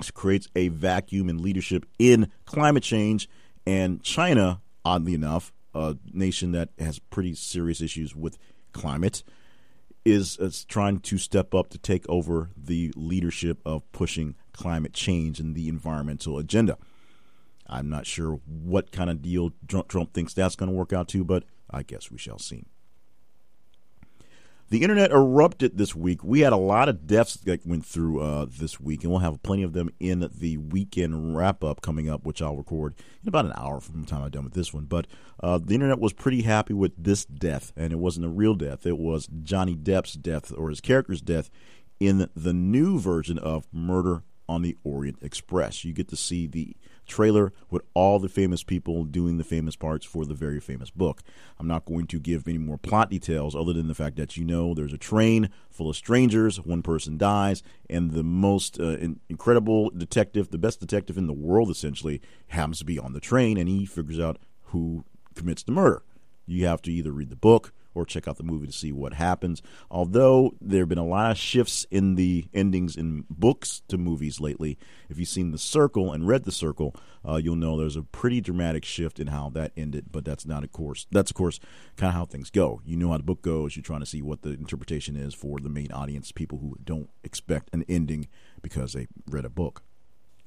is 0.00 0.10
creates 0.10 0.48
a 0.56 0.68
vacuum 0.68 1.28
in 1.28 1.42
leadership 1.42 1.86
in 1.98 2.30
climate 2.44 2.82
change, 2.82 3.28
and 3.66 4.02
China, 4.02 4.60
oddly 4.84 5.14
enough, 5.14 5.52
a 5.74 5.96
nation 6.12 6.52
that 6.52 6.70
has 6.78 6.98
pretty 6.98 7.34
serious 7.34 7.80
issues 7.80 8.16
with 8.16 8.38
climate, 8.72 9.22
is, 10.04 10.36
is 10.38 10.64
trying 10.64 10.98
to 10.98 11.18
step 11.18 11.54
up 11.54 11.68
to 11.68 11.78
take 11.78 12.04
over 12.08 12.50
the 12.56 12.92
leadership 12.96 13.58
of 13.64 13.90
pushing 13.92 14.34
climate 14.52 14.92
change 14.92 15.38
and 15.38 15.54
the 15.54 15.68
environmental 15.68 16.38
agenda. 16.38 16.76
I'm 17.68 17.88
not 17.88 18.06
sure 18.06 18.40
what 18.44 18.90
kind 18.90 19.08
of 19.08 19.22
deal 19.22 19.52
Trump 19.68 20.12
thinks 20.12 20.34
that's 20.34 20.56
going 20.56 20.70
to 20.70 20.76
work 20.76 20.92
out 20.92 21.08
to, 21.08 21.24
but 21.24 21.44
I 21.70 21.82
guess 21.82 22.10
we 22.10 22.18
shall 22.18 22.38
see. 22.38 22.64
The 24.72 24.80
internet 24.80 25.10
erupted 25.10 25.76
this 25.76 25.94
week. 25.94 26.24
We 26.24 26.40
had 26.40 26.54
a 26.54 26.56
lot 26.56 26.88
of 26.88 27.06
deaths 27.06 27.34
that 27.34 27.66
went 27.66 27.84
through 27.84 28.22
uh, 28.22 28.46
this 28.48 28.80
week, 28.80 29.02
and 29.02 29.10
we'll 29.12 29.20
have 29.20 29.42
plenty 29.42 29.64
of 29.64 29.74
them 29.74 29.90
in 30.00 30.30
the 30.34 30.56
weekend 30.56 31.36
wrap 31.36 31.62
up 31.62 31.82
coming 31.82 32.08
up, 32.08 32.24
which 32.24 32.40
I'll 32.40 32.56
record 32.56 32.94
in 33.22 33.28
about 33.28 33.44
an 33.44 33.52
hour 33.54 33.82
from 33.82 34.00
the 34.00 34.06
time 34.06 34.22
I'm 34.22 34.30
done 34.30 34.44
with 34.44 34.54
this 34.54 34.72
one. 34.72 34.86
But 34.86 35.08
uh, 35.42 35.58
the 35.62 35.74
internet 35.74 35.98
was 35.98 36.14
pretty 36.14 36.40
happy 36.40 36.72
with 36.72 36.92
this 36.96 37.26
death, 37.26 37.74
and 37.76 37.92
it 37.92 37.98
wasn't 37.98 38.24
a 38.24 38.30
real 38.30 38.54
death. 38.54 38.86
It 38.86 38.96
was 38.96 39.28
Johnny 39.42 39.74
Depp's 39.74 40.14
death, 40.14 40.50
or 40.56 40.70
his 40.70 40.80
character's 40.80 41.20
death, 41.20 41.50
in 42.00 42.30
the 42.34 42.54
new 42.54 42.98
version 42.98 43.36
of 43.36 43.66
Murder 43.74 44.22
on 44.52 44.62
the 44.62 44.76
Orient 44.84 45.18
Express. 45.22 45.84
You 45.84 45.92
get 45.92 46.08
to 46.08 46.16
see 46.16 46.46
the 46.46 46.76
trailer 47.06 47.52
with 47.70 47.82
all 47.94 48.18
the 48.18 48.28
famous 48.28 48.62
people 48.62 49.04
doing 49.04 49.36
the 49.36 49.44
famous 49.44 49.74
parts 49.74 50.06
for 50.06 50.24
the 50.24 50.34
very 50.34 50.60
famous 50.60 50.90
book. 50.90 51.22
I'm 51.58 51.66
not 51.66 51.84
going 51.84 52.06
to 52.08 52.20
give 52.20 52.46
any 52.46 52.58
more 52.58 52.78
plot 52.78 53.10
details 53.10 53.56
other 53.56 53.72
than 53.72 53.88
the 53.88 53.94
fact 53.94 54.16
that 54.16 54.36
you 54.36 54.44
know 54.44 54.74
there's 54.74 54.92
a 54.92 54.98
train 54.98 55.50
full 55.70 55.90
of 55.90 55.96
strangers, 55.96 56.60
one 56.60 56.82
person 56.82 57.18
dies, 57.18 57.62
and 57.90 58.12
the 58.12 58.22
most 58.22 58.78
uh, 58.78 58.96
in- 58.98 59.20
incredible 59.28 59.90
detective, 59.90 60.50
the 60.50 60.58
best 60.58 60.80
detective 60.80 61.18
in 61.18 61.26
the 61.26 61.32
world 61.32 61.70
essentially, 61.70 62.20
happens 62.48 62.78
to 62.78 62.84
be 62.84 62.98
on 62.98 63.12
the 63.12 63.20
train 63.20 63.56
and 63.56 63.68
he 63.68 63.84
figures 63.84 64.20
out 64.20 64.38
who 64.66 65.04
commits 65.34 65.62
the 65.62 65.72
murder. 65.72 66.02
You 66.46 66.66
have 66.66 66.82
to 66.82 66.92
either 66.92 67.12
read 67.12 67.30
the 67.30 67.36
book 67.36 67.72
or 67.94 68.04
check 68.04 68.26
out 68.26 68.36
the 68.36 68.42
movie 68.42 68.66
to 68.66 68.72
see 68.72 68.92
what 68.92 69.14
happens. 69.14 69.62
Although 69.90 70.54
there 70.60 70.80
have 70.80 70.88
been 70.88 70.98
a 70.98 71.06
lot 71.06 71.30
of 71.30 71.38
shifts 71.38 71.86
in 71.90 72.14
the 72.14 72.46
endings 72.54 72.96
in 72.96 73.24
books 73.28 73.82
to 73.88 73.98
movies 73.98 74.40
lately, 74.40 74.78
if 75.08 75.18
you've 75.18 75.28
seen 75.28 75.50
The 75.50 75.58
Circle 75.58 76.12
and 76.12 76.26
read 76.26 76.44
The 76.44 76.52
Circle, 76.52 76.94
uh, 77.26 77.36
you'll 77.36 77.56
know 77.56 77.76
there's 77.76 77.96
a 77.96 78.02
pretty 78.02 78.40
dramatic 78.40 78.84
shift 78.84 79.20
in 79.20 79.28
how 79.28 79.50
that 79.50 79.72
ended. 79.76 80.06
But 80.10 80.24
that's 80.24 80.46
not, 80.46 80.64
of 80.64 80.72
course, 80.72 81.06
that's 81.10 81.30
of 81.30 81.36
course 81.36 81.60
kind 81.96 82.08
of 82.08 82.14
how 82.14 82.24
things 82.24 82.50
go. 82.50 82.80
You 82.84 82.96
know 82.96 83.10
how 83.10 83.16
the 83.18 83.22
book 83.22 83.42
goes. 83.42 83.76
You're 83.76 83.82
trying 83.82 84.00
to 84.00 84.06
see 84.06 84.22
what 84.22 84.42
the 84.42 84.50
interpretation 84.50 85.16
is 85.16 85.34
for 85.34 85.60
the 85.60 85.68
main 85.68 85.92
audience, 85.92 86.32
people 86.32 86.58
who 86.58 86.76
don't 86.82 87.10
expect 87.22 87.70
an 87.72 87.84
ending 87.88 88.28
because 88.62 88.92
they 88.92 89.06
read 89.28 89.44
a 89.44 89.50
book. 89.50 89.82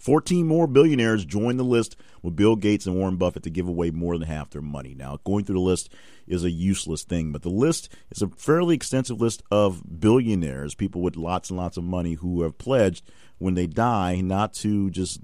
14 0.05 0.45
more 0.45 0.67
billionaires 0.67 1.25
joined 1.25 1.59
the 1.59 1.63
list 1.63 1.95
with 2.21 2.35
Bill 2.35 2.55
Gates 2.55 2.85
and 2.85 2.95
Warren 2.95 3.15
Buffett 3.15 3.41
to 3.41 3.49
give 3.49 3.67
away 3.67 3.89
more 3.89 4.15
than 4.19 4.27
half 4.27 4.51
their 4.51 4.61
money. 4.61 4.93
Now, 4.93 5.17
going 5.25 5.45
through 5.45 5.55
the 5.55 5.61
list 5.61 5.91
is 6.27 6.43
a 6.43 6.51
useless 6.51 7.03
thing, 7.03 7.31
but 7.31 7.41
the 7.41 7.49
list 7.49 7.89
is 8.11 8.21
a 8.21 8.27
fairly 8.27 8.75
extensive 8.75 9.19
list 9.19 9.41
of 9.49 9.81
billionaires, 9.99 10.75
people 10.75 11.01
with 11.01 11.15
lots 11.15 11.49
and 11.49 11.57
lots 11.57 11.75
of 11.75 11.83
money 11.83 12.13
who 12.13 12.43
have 12.43 12.59
pledged 12.59 13.09
when 13.39 13.55
they 13.55 13.65
die 13.65 14.21
not 14.21 14.53
to 14.53 14.91
just 14.91 15.21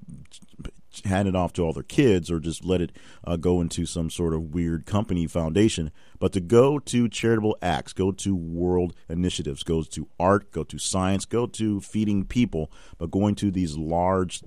hand 1.05 1.27
it 1.27 1.35
off 1.35 1.53
to 1.53 1.61
all 1.61 1.73
their 1.73 1.83
kids 1.83 2.31
or 2.31 2.39
just 2.39 2.65
let 2.65 2.81
it 2.81 2.91
uh, 3.23 3.35
go 3.35 3.61
into 3.61 3.85
some 3.85 4.09
sort 4.09 4.33
of 4.33 4.53
weird 4.53 4.87
company 4.87 5.27
foundation, 5.27 5.91
but 6.17 6.33
to 6.33 6.41
go 6.41 6.79
to 6.79 7.07
charitable 7.07 7.55
acts, 7.61 7.93
go 7.93 8.11
to 8.11 8.35
world 8.35 8.95
initiatives, 9.07 9.61
go 9.61 9.83
to 9.83 10.07
art, 10.19 10.51
go 10.51 10.63
to 10.63 10.79
science, 10.79 11.25
go 11.25 11.45
to 11.45 11.79
feeding 11.81 12.25
people, 12.25 12.71
but 12.97 13.11
going 13.11 13.35
to 13.35 13.51
these 13.51 13.77
large 13.77 14.41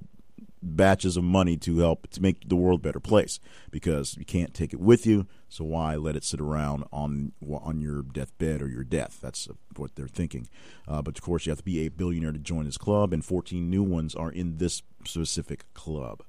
batches 0.64 1.16
of 1.16 1.24
money 1.24 1.56
to 1.58 1.78
help 1.78 2.08
to 2.10 2.22
make 2.22 2.48
the 2.48 2.56
world 2.56 2.80
a 2.80 2.82
better 2.82 3.00
place 3.00 3.38
because 3.70 4.16
you 4.16 4.24
can't 4.24 4.54
take 4.54 4.72
it 4.72 4.80
with 4.80 5.06
you. 5.06 5.26
So 5.48 5.64
why 5.64 5.96
let 5.96 6.16
it 6.16 6.24
sit 6.24 6.40
around 6.40 6.84
on 6.92 7.32
on 7.48 7.80
your 7.80 8.02
deathbed 8.02 8.62
or 8.62 8.68
your 8.68 8.84
death? 8.84 9.18
That's 9.22 9.48
what 9.76 9.94
they're 9.94 10.08
thinking. 10.08 10.48
Uh, 10.88 11.02
but 11.02 11.16
of 11.16 11.22
course 11.22 11.46
you 11.46 11.50
have 11.50 11.58
to 11.58 11.64
be 11.64 11.86
a 11.86 11.90
billionaire 11.90 12.32
to 12.32 12.38
join 12.38 12.64
this 12.64 12.78
club 12.78 13.12
and 13.12 13.24
14 13.24 13.68
new 13.68 13.82
ones 13.82 14.14
are 14.14 14.30
in 14.30 14.56
this 14.56 14.82
specific 15.04 15.72
club. 15.74 16.22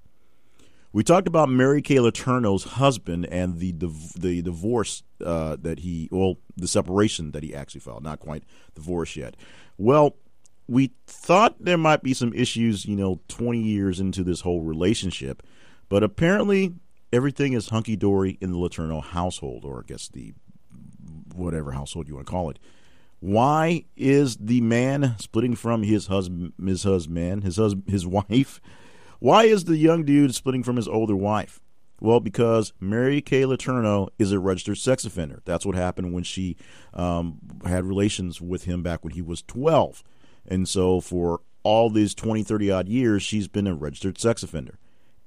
We 0.91 1.03
talked 1.03 1.27
about 1.27 1.49
Mary 1.49 1.81
Kay 1.81 1.97
Letourneau's 1.97 2.63
husband 2.63 3.25
and 3.25 3.59
the 3.59 3.73
the 4.17 4.41
divorce 4.41 5.03
uh, 5.23 5.57
that 5.61 5.79
he 5.79 6.07
well 6.11 6.37
the 6.55 6.67
separation 6.67 7.31
that 7.31 7.43
he 7.43 7.53
actually 7.53 7.81
filed. 7.81 8.03
Not 8.03 8.19
quite 8.19 8.43
divorce 8.75 9.15
yet. 9.15 9.35
Well 9.77 10.15
we 10.67 10.91
thought 11.05 11.55
there 11.59 11.77
might 11.77 12.03
be 12.03 12.13
some 12.13 12.33
issues, 12.33 12.85
you 12.85 12.95
know, 12.95 13.19
20 13.27 13.59
years 13.59 13.99
into 13.99 14.23
this 14.23 14.41
whole 14.41 14.61
relationship, 14.61 15.43
but 15.89 16.03
apparently 16.03 16.73
everything 17.13 17.53
is 17.53 17.69
hunky 17.69 17.95
dory 17.95 18.37
in 18.41 18.51
the 18.51 18.57
Letourneau 18.57 19.03
household, 19.03 19.63
or 19.63 19.79
I 19.79 19.87
guess 19.87 20.07
the 20.07 20.33
whatever 21.35 21.71
household 21.71 22.07
you 22.07 22.15
want 22.15 22.27
to 22.27 22.31
call 22.31 22.49
it. 22.49 22.59
Why 23.19 23.85
is 23.95 24.37
the 24.37 24.61
man 24.61 25.15
splitting 25.19 25.55
from 25.55 25.83
his 25.83 26.07
husband, 26.07 26.53
his 26.63 26.83
husband, 26.83 27.43
his 27.43 27.57
husband, 27.57 27.89
his 27.89 28.05
wife? 28.05 28.59
Why 29.19 29.45
is 29.45 29.65
the 29.65 29.77
young 29.77 30.03
dude 30.03 30.35
splitting 30.35 30.63
from 30.63 30.75
his 30.75 30.87
older 30.87 31.15
wife? 31.15 31.59
Well, 32.01 32.19
because 32.19 32.73
Mary 32.79 33.21
Kay 33.21 33.43
Letourneau 33.43 34.09
is 34.19 34.31
a 34.31 34.39
registered 34.39 34.77
sex 34.77 35.05
offender. 35.05 35.41
That's 35.45 35.65
what 35.65 35.75
happened 35.75 36.13
when 36.13 36.23
she 36.23 36.57
um, 36.93 37.39
had 37.65 37.85
relations 37.85 38.41
with 38.41 38.65
him 38.65 38.83
back 38.83 39.03
when 39.03 39.13
he 39.13 39.21
was 39.21 39.41
12. 39.43 40.03
And 40.47 40.67
so 40.67 41.01
for 41.01 41.41
all 41.63 41.89
these 41.89 42.13
20, 42.13 42.43
30 42.43 42.71
odd 42.71 42.87
years, 42.87 43.23
she's 43.23 43.47
been 43.47 43.67
a 43.67 43.73
registered 43.73 44.19
sex 44.19 44.43
offender. 44.43 44.77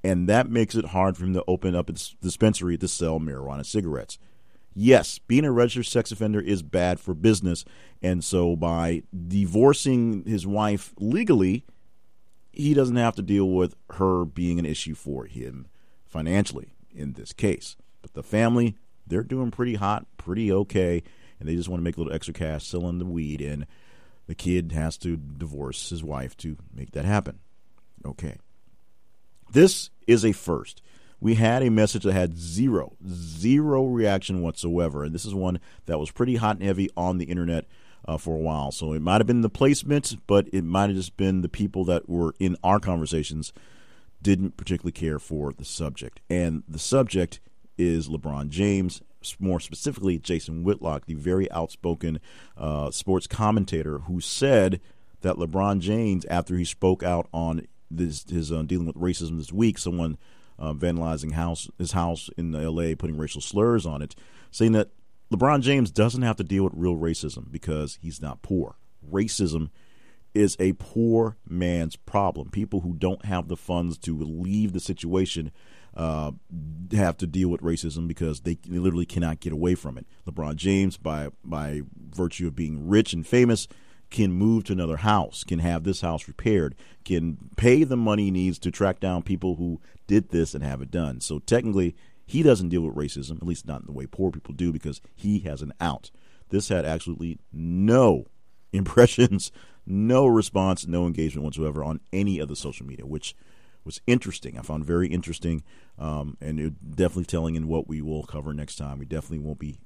And 0.04 0.28
that 0.28 0.48
makes 0.48 0.74
it 0.74 0.86
hard 0.86 1.16
for 1.16 1.24
him 1.24 1.34
to 1.34 1.44
open 1.48 1.74
up 1.74 1.88
a 1.88 1.92
dispensary 1.92 2.78
to 2.78 2.88
sell 2.88 3.18
marijuana 3.18 3.66
cigarettes. 3.66 4.18
Yes, 4.74 5.18
being 5.18 5.44
a 5.44 5.50
registered 5.50 5.86
sex 5.86 6.12
offender 6.12 6.40
is 6.40 6.62
bad 6.62 7.00
for 7.00 7.12
business. 7.12 7.64
And 8.00 8.22
so 8.22 8.54
by 8.54 9.02
divorcing 9.26 10.22
his 10.24 10.46
wife 10.46 10.94
legally, 10.98 11.64
he 12.52 12.74
doesn't 12.74 12.96
have 12.96 13.16
to 13.16 13.22
deal 13.22 13.50
with 13.50 13.74
her 13.94 14.24
being 14.24 14.58
an 14.58 14.66
issue 14.66 14.94
for 14.94 15.24
him 15.24 15.66
financially 16.06 16.74
in 16.94 17.14
this 17.14 17.32
case. 17.32 17.76
But 18.02 18.14
the 18.14 18.22
family, 18.22 18.76
they're 19.06 19.24
doing 19.24 19.50
pretty 19.50 19.74
hot, 19.74 20.06
pretty 20.16 20.52
okay, 20.52 21.02
and 21.40 21.48
they 21.48 21.56
just 21.56 21.68
want 21.68 21.80
to 21.80 21.84
make 21.84 21.96
a 21.96 22.00
little 22.00 22.14
extra 22.14 22.34
cash 22.34 22.64
selling 22.64 22.98
the 22.98 23.04
weed. 23.04 23.40
And 23.40 23.66
the 24.28 24.34
kid 24.34 24.70
has 24.72 24.96
to 24.98 25.16
divorce 25.16 25.88
his 25.88 26.04
wife 26.04 26.36
to 26.36 26.56
make 26.72 26.92
that 26.92 27.06
happen. 27.06 27.40
Okay. 28.06 28.36
This 29.50 29.90
is 30.06 30.24
a 30.24 30.32
first. 30.32 30.82
We 31.18 31.34
had 31.34 31.62
a 31.62 31.70
message 31.70 32.04
that 32.04 32.12
had 32.12 32.38
zero, 32.38 32.92
zero 33.08 33.86
reaction 33.86 34.42
whatsoever. 34.42 35.02
And 35.02 35.14
this 35.14 35.24
is 35.24 35.34
one 35.34 35.58
that 35.86 35.98
was 35.98 36.12
pretty 36.12 36.36
hot 36.36 36.56
and 36.56 36.64
heavy 36.64 36.90
on 36.96 37.18
the 37.18 37.24
internet 37.24 37.64
uh, 38.06 38.18
for 38.18 38.36
a 38.36 38.40
while. 38.40 38.70
So 38.70 38.92
it 38.92 39.02
might 39.02 39.20
have 39.20 39.26
been 39.26 39.40
the 39.40 39.48
placement, 39.48 40.14
but 40.26 40.46
it 40.52 40.62
might 40.62 40.90
have 40.90 40.96
just 40.96 41.16
been 41.16 41.40
the 41.40 41.48
people 41.48 41.84
that 41.86 42.08
were 42.08 42.34
in 42.38 42.56
our 42.62 42.78
conversations 42.78 43.52
didn't 44.20 44.56
particularly 44.56 44.92
care 44.92 45.18
for 45.18 45.52
the 45.52 45.64
subject. 45.64 46.20
And 46.28 46.62
the 46.68 46.78
subject 46.78 47.40
is 47.78 48.08
LeBron 48.08 48.50
James 48.50 49.00
more 49.38 49.60
specifically 49.60 50.18
Jason 50.18 50.62
Whitlock, 50.64 51.06
the 51.06 51.14
very 51.14 51.50
outspoken 51.50 52.20
uh, 52.56 52.90
sports 52.90 53.26
commentator, 53.26 54.00
who 54.00 54.20
said 54.20 54.80
that 55.22 55.36
LeBron 55.36 55.80
James, 55.80 56.24
after 56.26 56.56
he 56.56 56.64
spoke 56.64 57.02
out 57.02 57.28
on 57.32 57.66
this, 57.90 58.24
his 58.28 58.52
uh, 58.52 58.62
dealing 58.62 58.86
with 58.86 58.96
racism 58.96 59.38
this 59.38 59.52
week, 59.52 59.78
someone 59.78 60.18
uh, 60.58 60.72
vandalizing 60.72 61.32
house 61.32 61.68
his 61.78 61.92
house 61.92 62.30
in 62.36 62.54
L.A., 62.54 62.94
putting 62.94 63.16
racial 63.16 63.40
slurs 63.40 63.86
on 63.86 64.02
it, 64.02 64.14
saying 64.50 64.72
that 64.72 64.90
LeBron 65.32 65.60
James 65.60 65.90
doesn't 65.90 66.22
have 66.22 66.36
to 66.36 66.44
deal 66.44 66.64
with 66.64 66.72
real 66.74 66.96
racism 66.96 67.50
because 67.50 67.98
he's 68.00 68.22
not 68.22 68.42
poor. 68.42 68.76
Racism 69.08 69.70
is 70.34 70.56
a 70.58 70.72
poor 70.74 71.36
man's 71.48 71.96
problem. 71.96 72.50
People 72.50 72.80
who 72.80 72.94
don't 72.94 73.24
have 73.24 73.48
the 73.48 73.56
funds 73.56 73.98
to 73.98 74.16
leave 74.18 74.72
the 74.72 74.80
situation 74.80 75.50
uh, 75.96 76.32
have 76.92 77.16
to 77.18 77.26
deal 77.26 77.48
with 77.48 77.60
racism 77.60 78.06
because 78.06 78.40
they, 78.40 78.58
literally 78.66 79.06
cannot 79.06 79.40
get 79.40 79.52
away 79.52 79.74
from 79.74 79.98
it. 79.98 80.06
LeBron 80.26 80.56
James, 80.56 80.96
by 80.96 81.30
by 81.44 81.82
virtue 81.96 82.46
of 82.46 82.54
being 82.54 82.88
rich 82.88 83.12
and 83.12 83.26
famous, 83.26 83.66
can 84.10 84.32
move 84.32 84.64
to 84.64 84.72
another 84.72 84.98
house, 84.98 85.44
can 85.44 85.58
have 85.58 85.84
this 85.84 86.00
house 86.00 86.28
repaired, 86.28 86.74
can 87.04 87.36
pay 87.56 87.84
the 87.84 87.96
money 87.96 88.24
he 88.24 88.30
needs 88.30 88.58
to 88.60 88.70
track 88.70 89.00
down 89.00 89.22
people 89.22 89.56
who 89.56 89.80
did 90.06 90.30
this 90.30 90.54
and 90.54 90.64
have 90.64 90.80
it 90.80 90.90
done. 90.90 91.20
So 91.20 91.40
technically, 91.40 91.94
he 92.24 92.42
doesn't 92.42 92.68
deal 92.68 92.82
with 92.82 92.94
racism, 92.94 93.36
at 93.36 93.46
least 93.46 93.66
not 93.66 93.80
in 93.80 93.86
the 93.86 93.92
way 93.92 94.06
poor 94.06 94.30
people 94.30 94.54
do, 94.54 94.72
because 94.72 95.00
he 95.14 95.40
has 95.40 95.62
an 95.62 95.72
out. 95.80 96.10
This 96.50 96.68
had 96.68 96.84
absolutely 96.84 97.38
no 97.52 98.26
impressions, 98.72 99.50
no 99.86 100.26
response, 100.26 100.86
no 100.86 101.06
engagement 101.06 101.44
whatsoever 101.44 101.82
on 101.82 102.00
any 102.12 102.38
of 102.38 102.48
the 102.48 102.56
social 102.56 102.86
media, 102.86 103.06
which 103.06 103.34
was 103.88 104.02
interesting. 104.06 104.58
I 104.58 104.62
found 104.62 104.84
very 104.84 105.08
interesting, 105.08 105.64
um, 105.98 106.36
and 106.42 106.76
definitely 106.94 107.24
telling 107.24 107.54
in 107.54 107.68
what 107.68 107.88
we 107.88 108.02
will 108.02 108.22
cover 108.22 108.52
next 108.52 108.76
time. 108.76 108.98
We 108.98 109.06
definitely 109.06 109.38
won't 109.38 109.58
be 109.58 109.78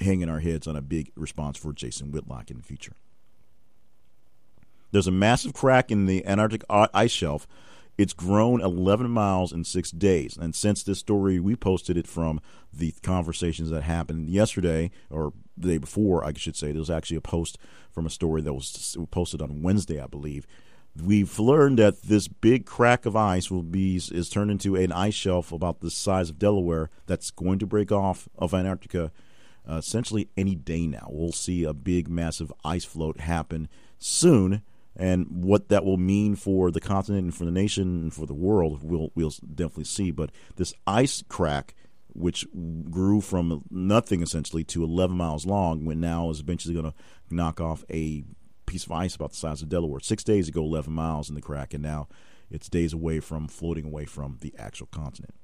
hanging 0.00 0.28
our 0.28 0.38
heads 0.38 0.68
on 0.68 0.76
a 0.76 0.80
big 0.80 1.10
response 1.16 1.58
for 1.58 1.72
Jason 1.72 2.12
Whitlock 2.12 2.52
in 2.52 2.58
the 2.58 2.62
future. 2.62 2.92
There's 4.92 5.08
a 5.08 5.12
massive 5.12 5.52
crack 5.52 5.90
in 5.90 6.06
the 6.06 6.24
Antarctic 6.24 6.62
ice 6.70 7.10
shelf. 7.10 7.48
It's 7.98 8.12
grown 8.12 8.60
11 8.60 9.10
miles 9.10 9.52
in 9.52 9.64
six 9.64 9.90
days. 9.90 10.36
And 10.36 10.54
since 10.54 10.84
this 10.84 11.00
story, 11.00 11.40
we 11.40 11.56
posted 11.56 11.96
it 11.96 12.06
from 12.06 12.40
the 12.72 12.94
conversations 13.02 13.70
that 13.70 13.82
happened 13.82 14.30
yesterday 14.30 14.92
or 15.10 15.32
the 15.56 15.68
day 15.68 15.78
before, 15.78 16.24
I 16.24 16.32
should 16.34 16.56
say. 16.56 16.70
There 16.70 16.78
was 16.78 16.88
actually 16.88 17.16
a 17.16 17.20
post 17.20 17.58
from 17.90 18.06
a 18.06 18.10
story 18.10 18.42
that 18.42 18.54
was 18.54 18.96
posted 19.10 19.42
on 19.42 19.62
Wednesday, 19.62 20.00
I 20.00 20.06
believe, 20.06 20.46
we've 20.96 21.38
learned 21.38 21.78
that 21.78 22.02
this 22.02 22.28
big 22.28 22.66
crack 22.66 23.06
of 23.06 23.16
ice 23.16 23.50
will 23.50 23.62
be 23.62 23.96
is 23.96 24.28
turned 24.28 24.50
into 24.50 24.76
an 24.76 24.92
ice 24.92 25.14
shelf 25.14 25.52
about 25.52 25.80
the 25.80 25.90
size 25.90 26.30
of 26.30 26.38
Delaware 26.38 26.90
that's 27.06 27.30
going 27.30 27.58
to 27.58 27.66
break 27.66 27.92
off 27.92 28.28
of 28.38 28.54
Antarctica 28.54 29.12
uh, 29.68 29.76
essentially 29.76 30.28
any 30.36 30.54
day 30.54 30.86
now. 30.86 31.06
We'll 31.10 31.32
see 31.32 31.64
a 31.64 31.74
big, 31.74 32.08
massive 32.08 32.52
ice 32.64 32.84
float 32.84 33.20
happen 33.20 33.68
soon. 33.98 34.62
And 34.96 35.44
what 35.44 35.68
that 35.68 35.84
will 35.84 35.96
mean 35.96 36.34
for 36.34 36.70
the 36.70 36.80
continent 36.80 37.24
and 37.24 37.34
for 37.34 37.44
the 37.44 37.50
nation 37.50 38.02
and 38.02 38.12
for 38.12 38.26
the 38.26 38.34
world, 38.34 38.80
we'll, 38.82 39.12
we'll 39.14 39.32
definitely 39.54 39.84
see. 39.84 40.10
But 40.10 40.30
this 40.56 40.74
ice 40.86 41.22
crack 41.28 41.74
which 42.12 42.46
grew 42.90 43.20
from 43.20 43.64
nothing 43.70 44.22
essentially 44.22 44.64
to 44.64 44.82
11 44.82 45.16
miles 45.16 45.46
long, 45.46 45.84
when 45.84 46.00
now 46.00 46.30
is 46.30 46.40
eventually 46.40 46.74
going 46.74 46.90
to 46.90 46.94
knock 47.30 47.60
off 47.60 47.84
a 47.90 48.24
piece 48.70 48.86
of 48.86 48.92
ice 48.92 49.16
about 49.16 49.30
the 49.30 49.36
size 49.36 49.62
of 49.62 49.68
Delaware. 49.68 49.98
Six 49.98 50.22
days 50.22 50.48
ago, 50.48 50.62
11 50.62 50.92
miles 50.92 51.28
in 51.28 51.34
the 51.34 51.42
crack, 51.42 51.74
and 51.74 51.82
now 51.82 52.06
it's 52.50 52.68
days 52.68 52.92
away 52.92 53.18
from 53.18 53.48
floating 53.48 53.84
away 53.84 54.04
from 54.04 54.38
the 54.42 54.54
actual 54.56 54.86
continent. 54.86 55.34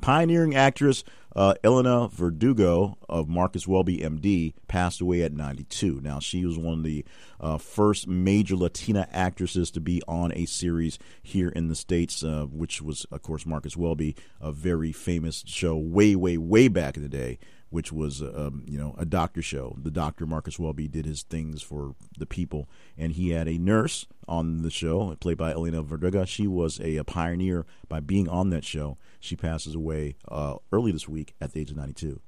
Pioneering 0.00 0.54
actress 0.54 1.04
uh, 1.36 1.54
Elena 1.62 2.08
Verdugo 2.08 2.96
of 3.08 3.28
Marcus 3.28 3.68
Welby, 3.68 3.98
MD, 3.98 4.54
passed 4.66 5.00
away 5.00 5.22
at 5.22 5.32
92. 5.32 6.00
Now, 6.02 6.20
she 6.20 6.46
was 6.46 6.56
one 6.56 6.78
of 6.78 6.84
the 6.84 7.04
uh, 7.38 7.58
first 7.58 8.08
major 8.08 8.56
Latina 8.56 9.06
actresses 9.12 9.70
to 9.72 9.80
be 9.80 10.00
on 10.08 10.32
a 10.32 10.46
series 10.46 10.98
here 11.22 11.48
in 11.50 11.68
the 11.68 11.74
States, 11.74 12.24
uh, 12.24 12.46
which 12.50 12.80
was, 12.80 13.04
of 13.10 13.22
course, 13.22 13.44
Marcus 13.44 13.76
Welby, 13.76 14.16
a 14.40 14.52
very 14.52 14.92
famous 14.92 15.44
show 15.46 15.76
way, 15.76 16.16
way, 16.16 16.38
way 16.38 16.68
back 16.68 16.96
in 16.96 17.02
the 17.02 17.08
day 17.08 17.38
which 17.70 17.92
was 17.92 18.22
um, 18.22 18.64
you 18.66 18.78
know 18.78 18.94
a 18.98 19.04
doctor 19.04 19.42
show. 19.42 19.76
The 19.80 19.90
doctor 19.90 20.26
Marcus 20.26 20.58
Welby 20.58 20.88
did 20.88 21.04
his 21.04 21.22
things 21.22 21.62
for 21.62 21.94
the 22.18 22.26
people, 22.26 22.68
and 22.96 23.12
he 23.12 23.30
had 23.30 23.48
a 23.48 23.58
nurse 23.58 24.06
on 24.26 24.62
the 24.62 24.70
show, 24.70 25.14
played 25.20 25.38
by 25.38 25.52
Elena 25.52 25.82
Verdugo. 25.82 26.24
She 26.24 26.46
was 26.46 26.80
a, 26.80 26.96
a 26.96 27.04
pioneer 27.04 27.66
by 27.88 28.00
being 28.00 28.28
on 28.28 28.50
that 28.50 28.64
show. 28.64 28.98
She 29.20 29.36
passes 29.36 29.74
away 29.74 30.16
uh, 30.28 30.56
early 30.72 30.92
this 30.92 31.08
week 31.08 31.34
at 31.40 31.52
the 31.52 31.60
age 31.60 31.70
of 31.70 31.76
92. 31.76 32.20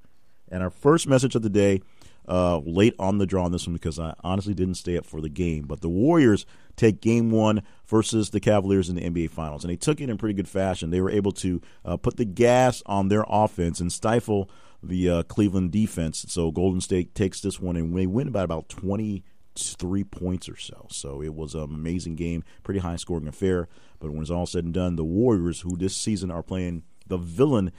And 0.51 0.63
our 0.63 0.71
first 0.71 1.07
message 1.07 1.35
of 1.35 1.43
the 1.43 1.51
day, 1.51 1.81
uh, 2.29 2.59
late 2.59 2.95
on 2.99 3.19
the 3.19 3.27
draw 3.27 3.45
on 3.45 3.53
this 3.53 3.67
one 3.67 3.75
because 3.75 3.99
I 3.99 4.15
honestly 4.23 4.55
didn't 4.55 4.75
stay 4.75 4.97
up 4.97 5.05
for 5.05 5.21
the 5.21 5.29
game. 5.29 5.65
But 5.67 5.81
the 5.81 5.89
Warriors 5.89 6.47
take 6.77 7.01
game 7.01 7.31
one 7.31 7.63
versus 7.87 8.31
the 8.31 8.41
Cavaliers 8.41 8.89
in 8.89 8.97
the 8.97 9.03
NBA 9.03 9.31
Finals. 9.31 9.65
And 9.65 9.73
they 9.73 9.77
took 9.77 10.01
it 10.01 10.09
in 10.09 10.17
pretty 10.17 10.35
good 10.35 10.49
fashion. 10.49 10.91
They 10.91 11.01
were 11.01 11.11
able 11.11 11.33
to 11.33 11.61
uh, 11.85 11.97
put 11.97 12.17
the 12.17 12.25
gas 12.25 12.83
on 12.87 13.09
their 13.09 13.25
offense 13.29 13.81
and 13.81 13.93
stifle 13.93 14.51
the 14.83 15.11
uh, 15.11 15.23
Cleveland 15.25 15.73
defense. 15.73 16.25
So 16.29 16.51
Golden 16.51 16.81
State 16.81 17.15
takes 17.15 17.41
this 17.41 17.61
one 17.61 17.77
and 17.77 17.97
they 17.97 18.07
win 18.07 18.31
by 18.31 18.43
about 18.43 18.69
23 18.69 20.05
points 20.05 20.49
or 20.49 20.57
so. 20.57 20.87
So 20.91 21.23
it 21.23 21.35
was 21.35 21.55
an 21.55 21.63
amazing 21.63 22.17
game, 22.17 22.45
pretty 22.63 22.81
high 22.81 22.97
scoring 22.97 23.29
affair. 23.29 23.69
But 23.99 24.11
when 24.11 24.23
it's 24.23 24.31
all 24.31 24.47
said 24.47 24.65
and 24.65 24.75
done, 24.75 24.97
the 24.97 25.05
Warriors, 25.05 25.61
who 25.61 25.77
this 25.77 25.97
season 25.97 26.31
are 26.31 26.43
playing 26.43 26.83
the 27.07 27.19
villain 27.19 27.73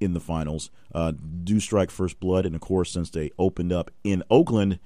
in 0.00 0.14
the 0.14 0.20
finals, 0.20 0.70
uh, 0.94 1.12
do 1.44 1.60
strike 1.60 1.90
first 1.90 2.20
blood. 2.20 2.46
And 2.46 2.54
of 2.54 2.60
course, 2.60 2.90
since 2.90 3.10
they 3.10 3.30
opened 3.38 3.72
up 3.72 3.90
in 4.04 4.22
Oakland, 4.30 4.78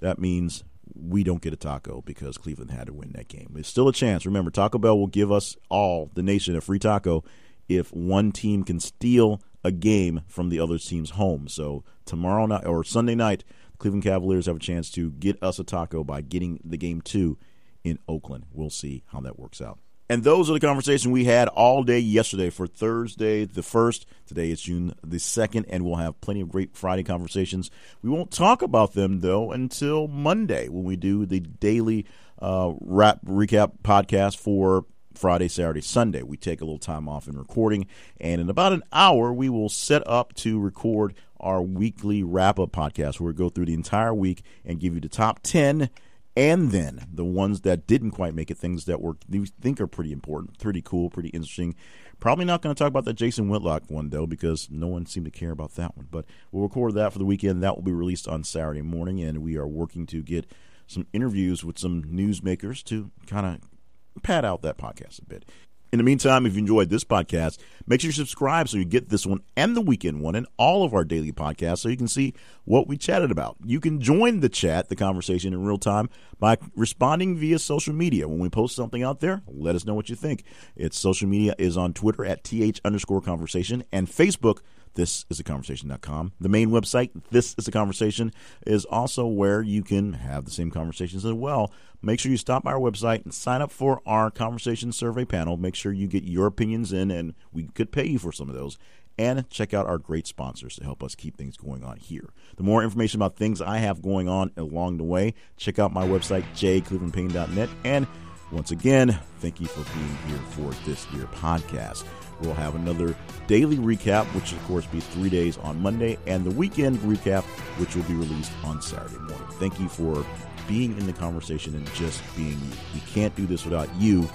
that 0.00 0.18
means 0.18 0.64
we 0.94 1.22
don't 1.22 1.42
get 1.42 1.52
a 1.52 1.56
taco 1.56 2.02
because 2.02 2.38
Cleveland 2.38 2.70
had 2.70 2.86
to 2.86 2.92
win 2.92 3.12
that 3.12 3.28
game. 3.28 3.50
There's 3.52 3.68
still 3.68 3.88
a 3.88 3.92
chance. 3.92 4.24
Remember, 4.24 4.50
Taco 4.50 4.78
Bell 4.78 4.98
will 4.98 5.06
give 5.06 5.30
us 5.30 5.56
all, 5.68 6.10
the 6.14 6.22
nation, 6.22 6.56
a 6.56 6.60
free 6.60 6.78
taco 6.78 7.24
if 7.68 7.92
one 7.92 8.32
team 8.32 8.64
can 8.64 8.80
steal 8.80 9.42
a 9.64 9.72
game 9.72 10.22
from 10.26 10.48
the 10.48 10.60
other 10.60 10.78
team's 10.78 11.10
home. 11.10 11.48
So 11.48 11.84
tomorrow 12.04 12.46
night 12.46 12.66
or 12.66 12.84
Sunday 12.84 13.14
night, 13.14 13.44
Cleveland 13.78 14.04
Cavaliers 14.04 14.46
have 14.46 14.56
a 14.56 14.60
chance 14.60 14.90
to 14.92 15.10
get 15.12 15.42
us 15.42 15.58
a 15.58 15.64
taco 15.64 16.04
by 16.04 16.20
getting 16.20 16.60
the 16.64 16.76
game 16.76 17.00
two 17.00 17.38
in 17.84 17.98
Oakland. 18.08 18.46
We'll 18.52 18.70
see 18.70 19.04
how 19.08 19.20
that 19.20 19.38
works 19.38 19.60
out. 19.60 19.78
And 20.10 20.24
those 20.24 20.48
are 20.48 20.54
the 20.54 20.60
conversations 20.60 21.12
we 21.12 21.24
had 21.24 21.48
all 21.48 21.82
day 21.82 21.98
yesterday 21.98 22.48
for 22.48 22.66
Thursday 22.66 23.44
the 23.44 23.60
1st. 23.60 24.06
Today 24.26 24.50
is 24.50 24.62
June 24.62 24.94
the 25.06 25.18
2nd, 25.18 25.66
and 25.68 25.84
we'll 25.84 25.96
have 25.96 26.18
plenty 26.22 26.40
of 26.40 26.48
great 26.48 26.74
Friday 26.74 27.02
conversations. 27.02 27.70
We 28.00 28.08
won't 28.08 28.30
talk 28.30 28.62
about 28.62 28.94
them, 28.94 29.20
though, 29.20 29.52
until 29.52 30.08
Monday 30.08 30.68
when 30.68 30.84
we 30.84 30.96
do 30.96 31.26
the 31.26 31.40
daily 31.40 32.06
uh, 32.40 32.72
wrap 32.80 33.22
recap 33.26 33.80
podcast 33.82 34.38
for 34.38 34.86
Friday, 35.18 35.48
Saturday, 35.48 35.80
Sunday. 35.80 36.22
We 36.22 36.36
take 36.36 36.60
a 36.60 36.64
little 36.64 36.78
time 36.78 37.08
off 37.08 37.26
in 37.26 37.36
recording, 37.36 37.86
and 38.20 38.40
in 38.40 38.48
about 38.48 38.72
an 38.72 38.84
hour, 38.92 39.32
we 39.32 39.48
will 39.48 39.68
set 39.68 40.06
up 40.06 40.32
to 40.36 40.60
record 40.60 41.14
our 41.40 41.60
weekly 41.60 42.22
wrap 42.22 42.58
up 42.58 42.72
podcast 42.72 43.20
where 43.20 43.32
we 43.32 43.36
go 43.36 43.48
through 43.48 43.66
the 43.66 43.74
entire 43.74 44.14
week 44.14 44.42
and 44.64 44.80
give 44.80 44.94
you 44.94 45.00
the 45.00 45.08
top 45.08 45.40
10 45.42 45.90
and 46.36 46.70
then 46.70 47.04
the 47.12 47.24
ones 47.24 47.62
that 47.62 47.88
didn't 47.88 48.12
quite 48.12 48.32
make 48.32 48.48
it, 48.48 48.56
things 48.56 48.84
that 48.84 49.00
we 49.02 49.46
think 49.60 49.80
are 49.80 49.88
pretty 49.88 50.12
important, 50.12 50.56
pretty 50.60 50.80
cool, 50.80 51.10
pretty 51.10 51.30
interesting. 51.30 51.74
Probably 52.20 52.44
not 52.44 52.62
going 52.62 52.72
to 52.72 52.78
talk 52.78 52.88
about 52.88 53.04
the 53.04 53.12
Jason 53.12 53.48
Whitlock 53.48 53.90
one 53.90 54.10
though, 54.10 54.26
because 54.26 54.68
no 54.70 54.86
one 54.86 55.04
seemed 55.04 55.26
to 55.26 55.32
care 55.32 55.50
about 55.50 55.74
that 55.74 55.96
one. 55.96 56.06
But 56.08 56.26
we'll 56.52 56.62
record 56.62 56.94
that 56.94 57.12
for 57.12 57.18
the 57.18 57.24
weekend. 57.24 57.60
That 57.64 57.74
will 57.74 57.82
be 57.82 57.92
released 57.92 58.28
on 58.28 58.44
Saturday 58.44 58.82
morning, 58.82 59.20
and 59.20 59.38
we 59.38 59.56
are 59.56 59.66
working 59.66 60.06
to 60.06 60.22
get 60.22 60.48
some 60.86 61.08
interviews 61.12 61.64
with 61.64 61.76
some 61.76 62.04
newsmakers 62.04 62.84
to 62.84 63.10
kind 63.26 63.44
of 63.44 63.68
pad 64.18 64.44
out 64.44 64.62
that 64.62 64.78
podcast 64.78 65.20
a 65.20 65.24
bit. 65.24 65.44
In 65.90 65.96
the 65.96 66.04
meantime, 66.04 66.44
if 66.44 66.52
you 66.52 66.58
enjoyed 66.58 66.90
this 66.90 67.04
podcast, 67.04 67.56
make 67.86 68.02
sure 68.02 68.08
you 68.08 68.12
subscribe 68.12 68.68
so 68.68 68.76
you 68.76 68.84
get 68.84 69.08
this 69.08 69.24
one 69.24 69.40
and 69.56 69.74
the 69.74 69.80
weekend 69.80 70.20
one 70.20 70.34
and 70.34 70.46
all 70.58 70.84
of 70.84 70.92
our 70.92 71.02
daily 71.02 71.32
podcasts 71.32 71.78
so 71.78 71.88
you 71.88 71.96
can 71.96 72.08
see 72.08 72.34
what 72.66 72.86
we 72.86 72.98
chatted 72.98 73.30
about. 73.30 73.56
You 73.64 73.80
can 73.80 73.98
join 73.98 74.40
the 74.40 74.50
chat, 74.50 74.90
the 74.90 74.96
conversation 74.96 75.54
in 75.54 75.64
real 75.64 75.78
time 75.78 76.10
by 76.38 76.58
responding 76.76 77.38
via 77.38 77.58
social 77.58 77.94
media. 77.94 78.28
When 78.28 78.38
we 78.38 78.50
post 78.50 78.76
something 78.76 79.02
out 79.02 79.20
there, 79.20 79.40
let 79.46 79.74
us 79.74 79.86
know 79.86 79.94
what 79.94 80.10
you 80.10 80.16
think. 80.16 80.44
It's 80.76 80.98
social 80.98 81.26
media 81.26 81.54
is 81.56 81.78
on 81.78 81.94
Twitter 81.94 82.26
at 82.26 82.44
th 82.44 82.82
underscore 82.84 83.22
conversation 83.22 83.82
and 83.90 84.08
Facebook 84.08 84.58
this 84.98 85.24
is 85.30 85.38
a 85.38 85.44
conversation.com. 85.44 86.32
The 86.40 86.48
main 86.48 86.70
website, 86.70 87.10
this 87.30 87.54
is 87.56 87.68
a 87.68 87.70
conversation, 87.70 88.32
is 88.66 88.84
also 88.84 89.26
where 89.26 89.62
you 89.62 89.84
can 89.84 90.14
have 90.14 90.44
the 90.44 90.50
same 90.50 90.72
conversations 90.72 91.24
as 91.24 91.34
well. 91.34 91.72
Make 92.00 92.20
sure 92.20 92.30
you 92.30 92.38
stop 92.38 92.62
by 92.62 92.72
our 92.72 92.78
website 92.78 93.24
and 93.24 93.34
sign 93.34 93.60
up 93.60 93.72
for 93.72 94.00
our 94.06 94.30
conversation 94.30 94.92
survey 94.92 95.24
panel. 95.24 95.56
Make 95.56 95.74
sure 95.74 95.92
you 95.92 96.06
get 96.06 96.22
your 96.22 96.46
opinions 96.46 96.92
in, 96.92 97.10
and 97.10 97.34
we 97.52 97.64
could 97.64 97.90
pay 97.90 98.06
you 98.06 98.18
for 98.18 98.32
some 98.32 98.48
of 98.48 98.54
those. 98.54 98.78
And 99.18 99.50
check 99.50 99.74
out 99.74 99.86
our 99.86 99.98
great 99.98 100.28
sponsors 100.28 100.76
to 100.76 100.84
help 100.84 101.02
us 101.02 101.16
keep 101.16 101.36
things 101.36 101.56
going 101.56 101.82
on 101.82 101.96
here. 101.96 102.30
The 102.56 102.62
more 102.62 102.84
information 102.84 103.20
about 103.20 103.34
things 103.34 103.60
I 103.60 103.78
have 103.78 104.00
going 104.00 104.28
on 104.28 104.52
along 104.56 104.98
the 104.98 105.04
way, 105.04 105.34
check 105.56 105.80
out 105.80 105.92
my 105.92 106.06
website, 106.06 106.44
jclevelandpayne.net. 106.54 107.68
And 107.82 108.06
once 108.52 108.70
again, 108.70 109.18
thank 109.40 109.60
you 109.60 109.66
for 109.66 109.82
being 109.92 110.16
here 110.28 110.38
for 110.50 110.70
this 110.88 111.04
year 111.12 111.24
podcast. 111.34 112.04
We'll 112.40 112.54
have 112.54 112.76
another 112.76 113.16
daily 113.48 113.76
recap, 113.76 114.24
which 114.36 114.52
of 114.52 114.62
course 114.64 114.86
be 114.86 115.00
three 115.00 115.28
days 115.28 115.58
on 115.58 115.82
Monday, 115.82 116.16
and 116.28 116.44
the 116.44 116.52
weekend 116.52 116.98
recap, 116.98 117.42
which 117.80 117.96
will 117.96 118.04
be 118.04 118.14
released 118.14 118.52
on 118.62 118.80
Saturday 118.80 119.18
morning. 119.18 119.48
Thank 119.52 119.80
you 119.80 119.88
for 119.88 120.24
being 120.68 120.96
in 120.96 121.06
the 121.06 121.12
conversation 121.12 121.74
and 121.74 121.92
just 121.94 122.22
being 122.36 122.50
you. 122.50 122.76
We 122.94 123.00
can't 123.00 123.34
do 123.34 123.46
this 123.46 123.64
without 123.64 123.88
you 123.96 124.28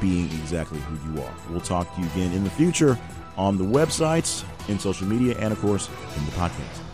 being 0.00 0.26
exactly 0.26 0.80
who 0.80 1.12
you 1.12 1.22
are. 1.22 1.34
We'll 1.48 1.60
talk 1.60 1.94
to 1.94 2.00
you 2.00 2.06
again 2.08 2.32
in 2.32 2.44
the 2.44 2.50
future 2.50 2.98
on 3.36 3.56
the 3.56 3.64
websites, 3.64 4.44
in 4.68 4.78
social 4.78 5.06
media, 5.06 5.36
and 5.38 5.52
of 5.52 5.60
course 5.60 5.88
in 6.16 6.24
the 6.26 6.32
podcast. 6.32 6.89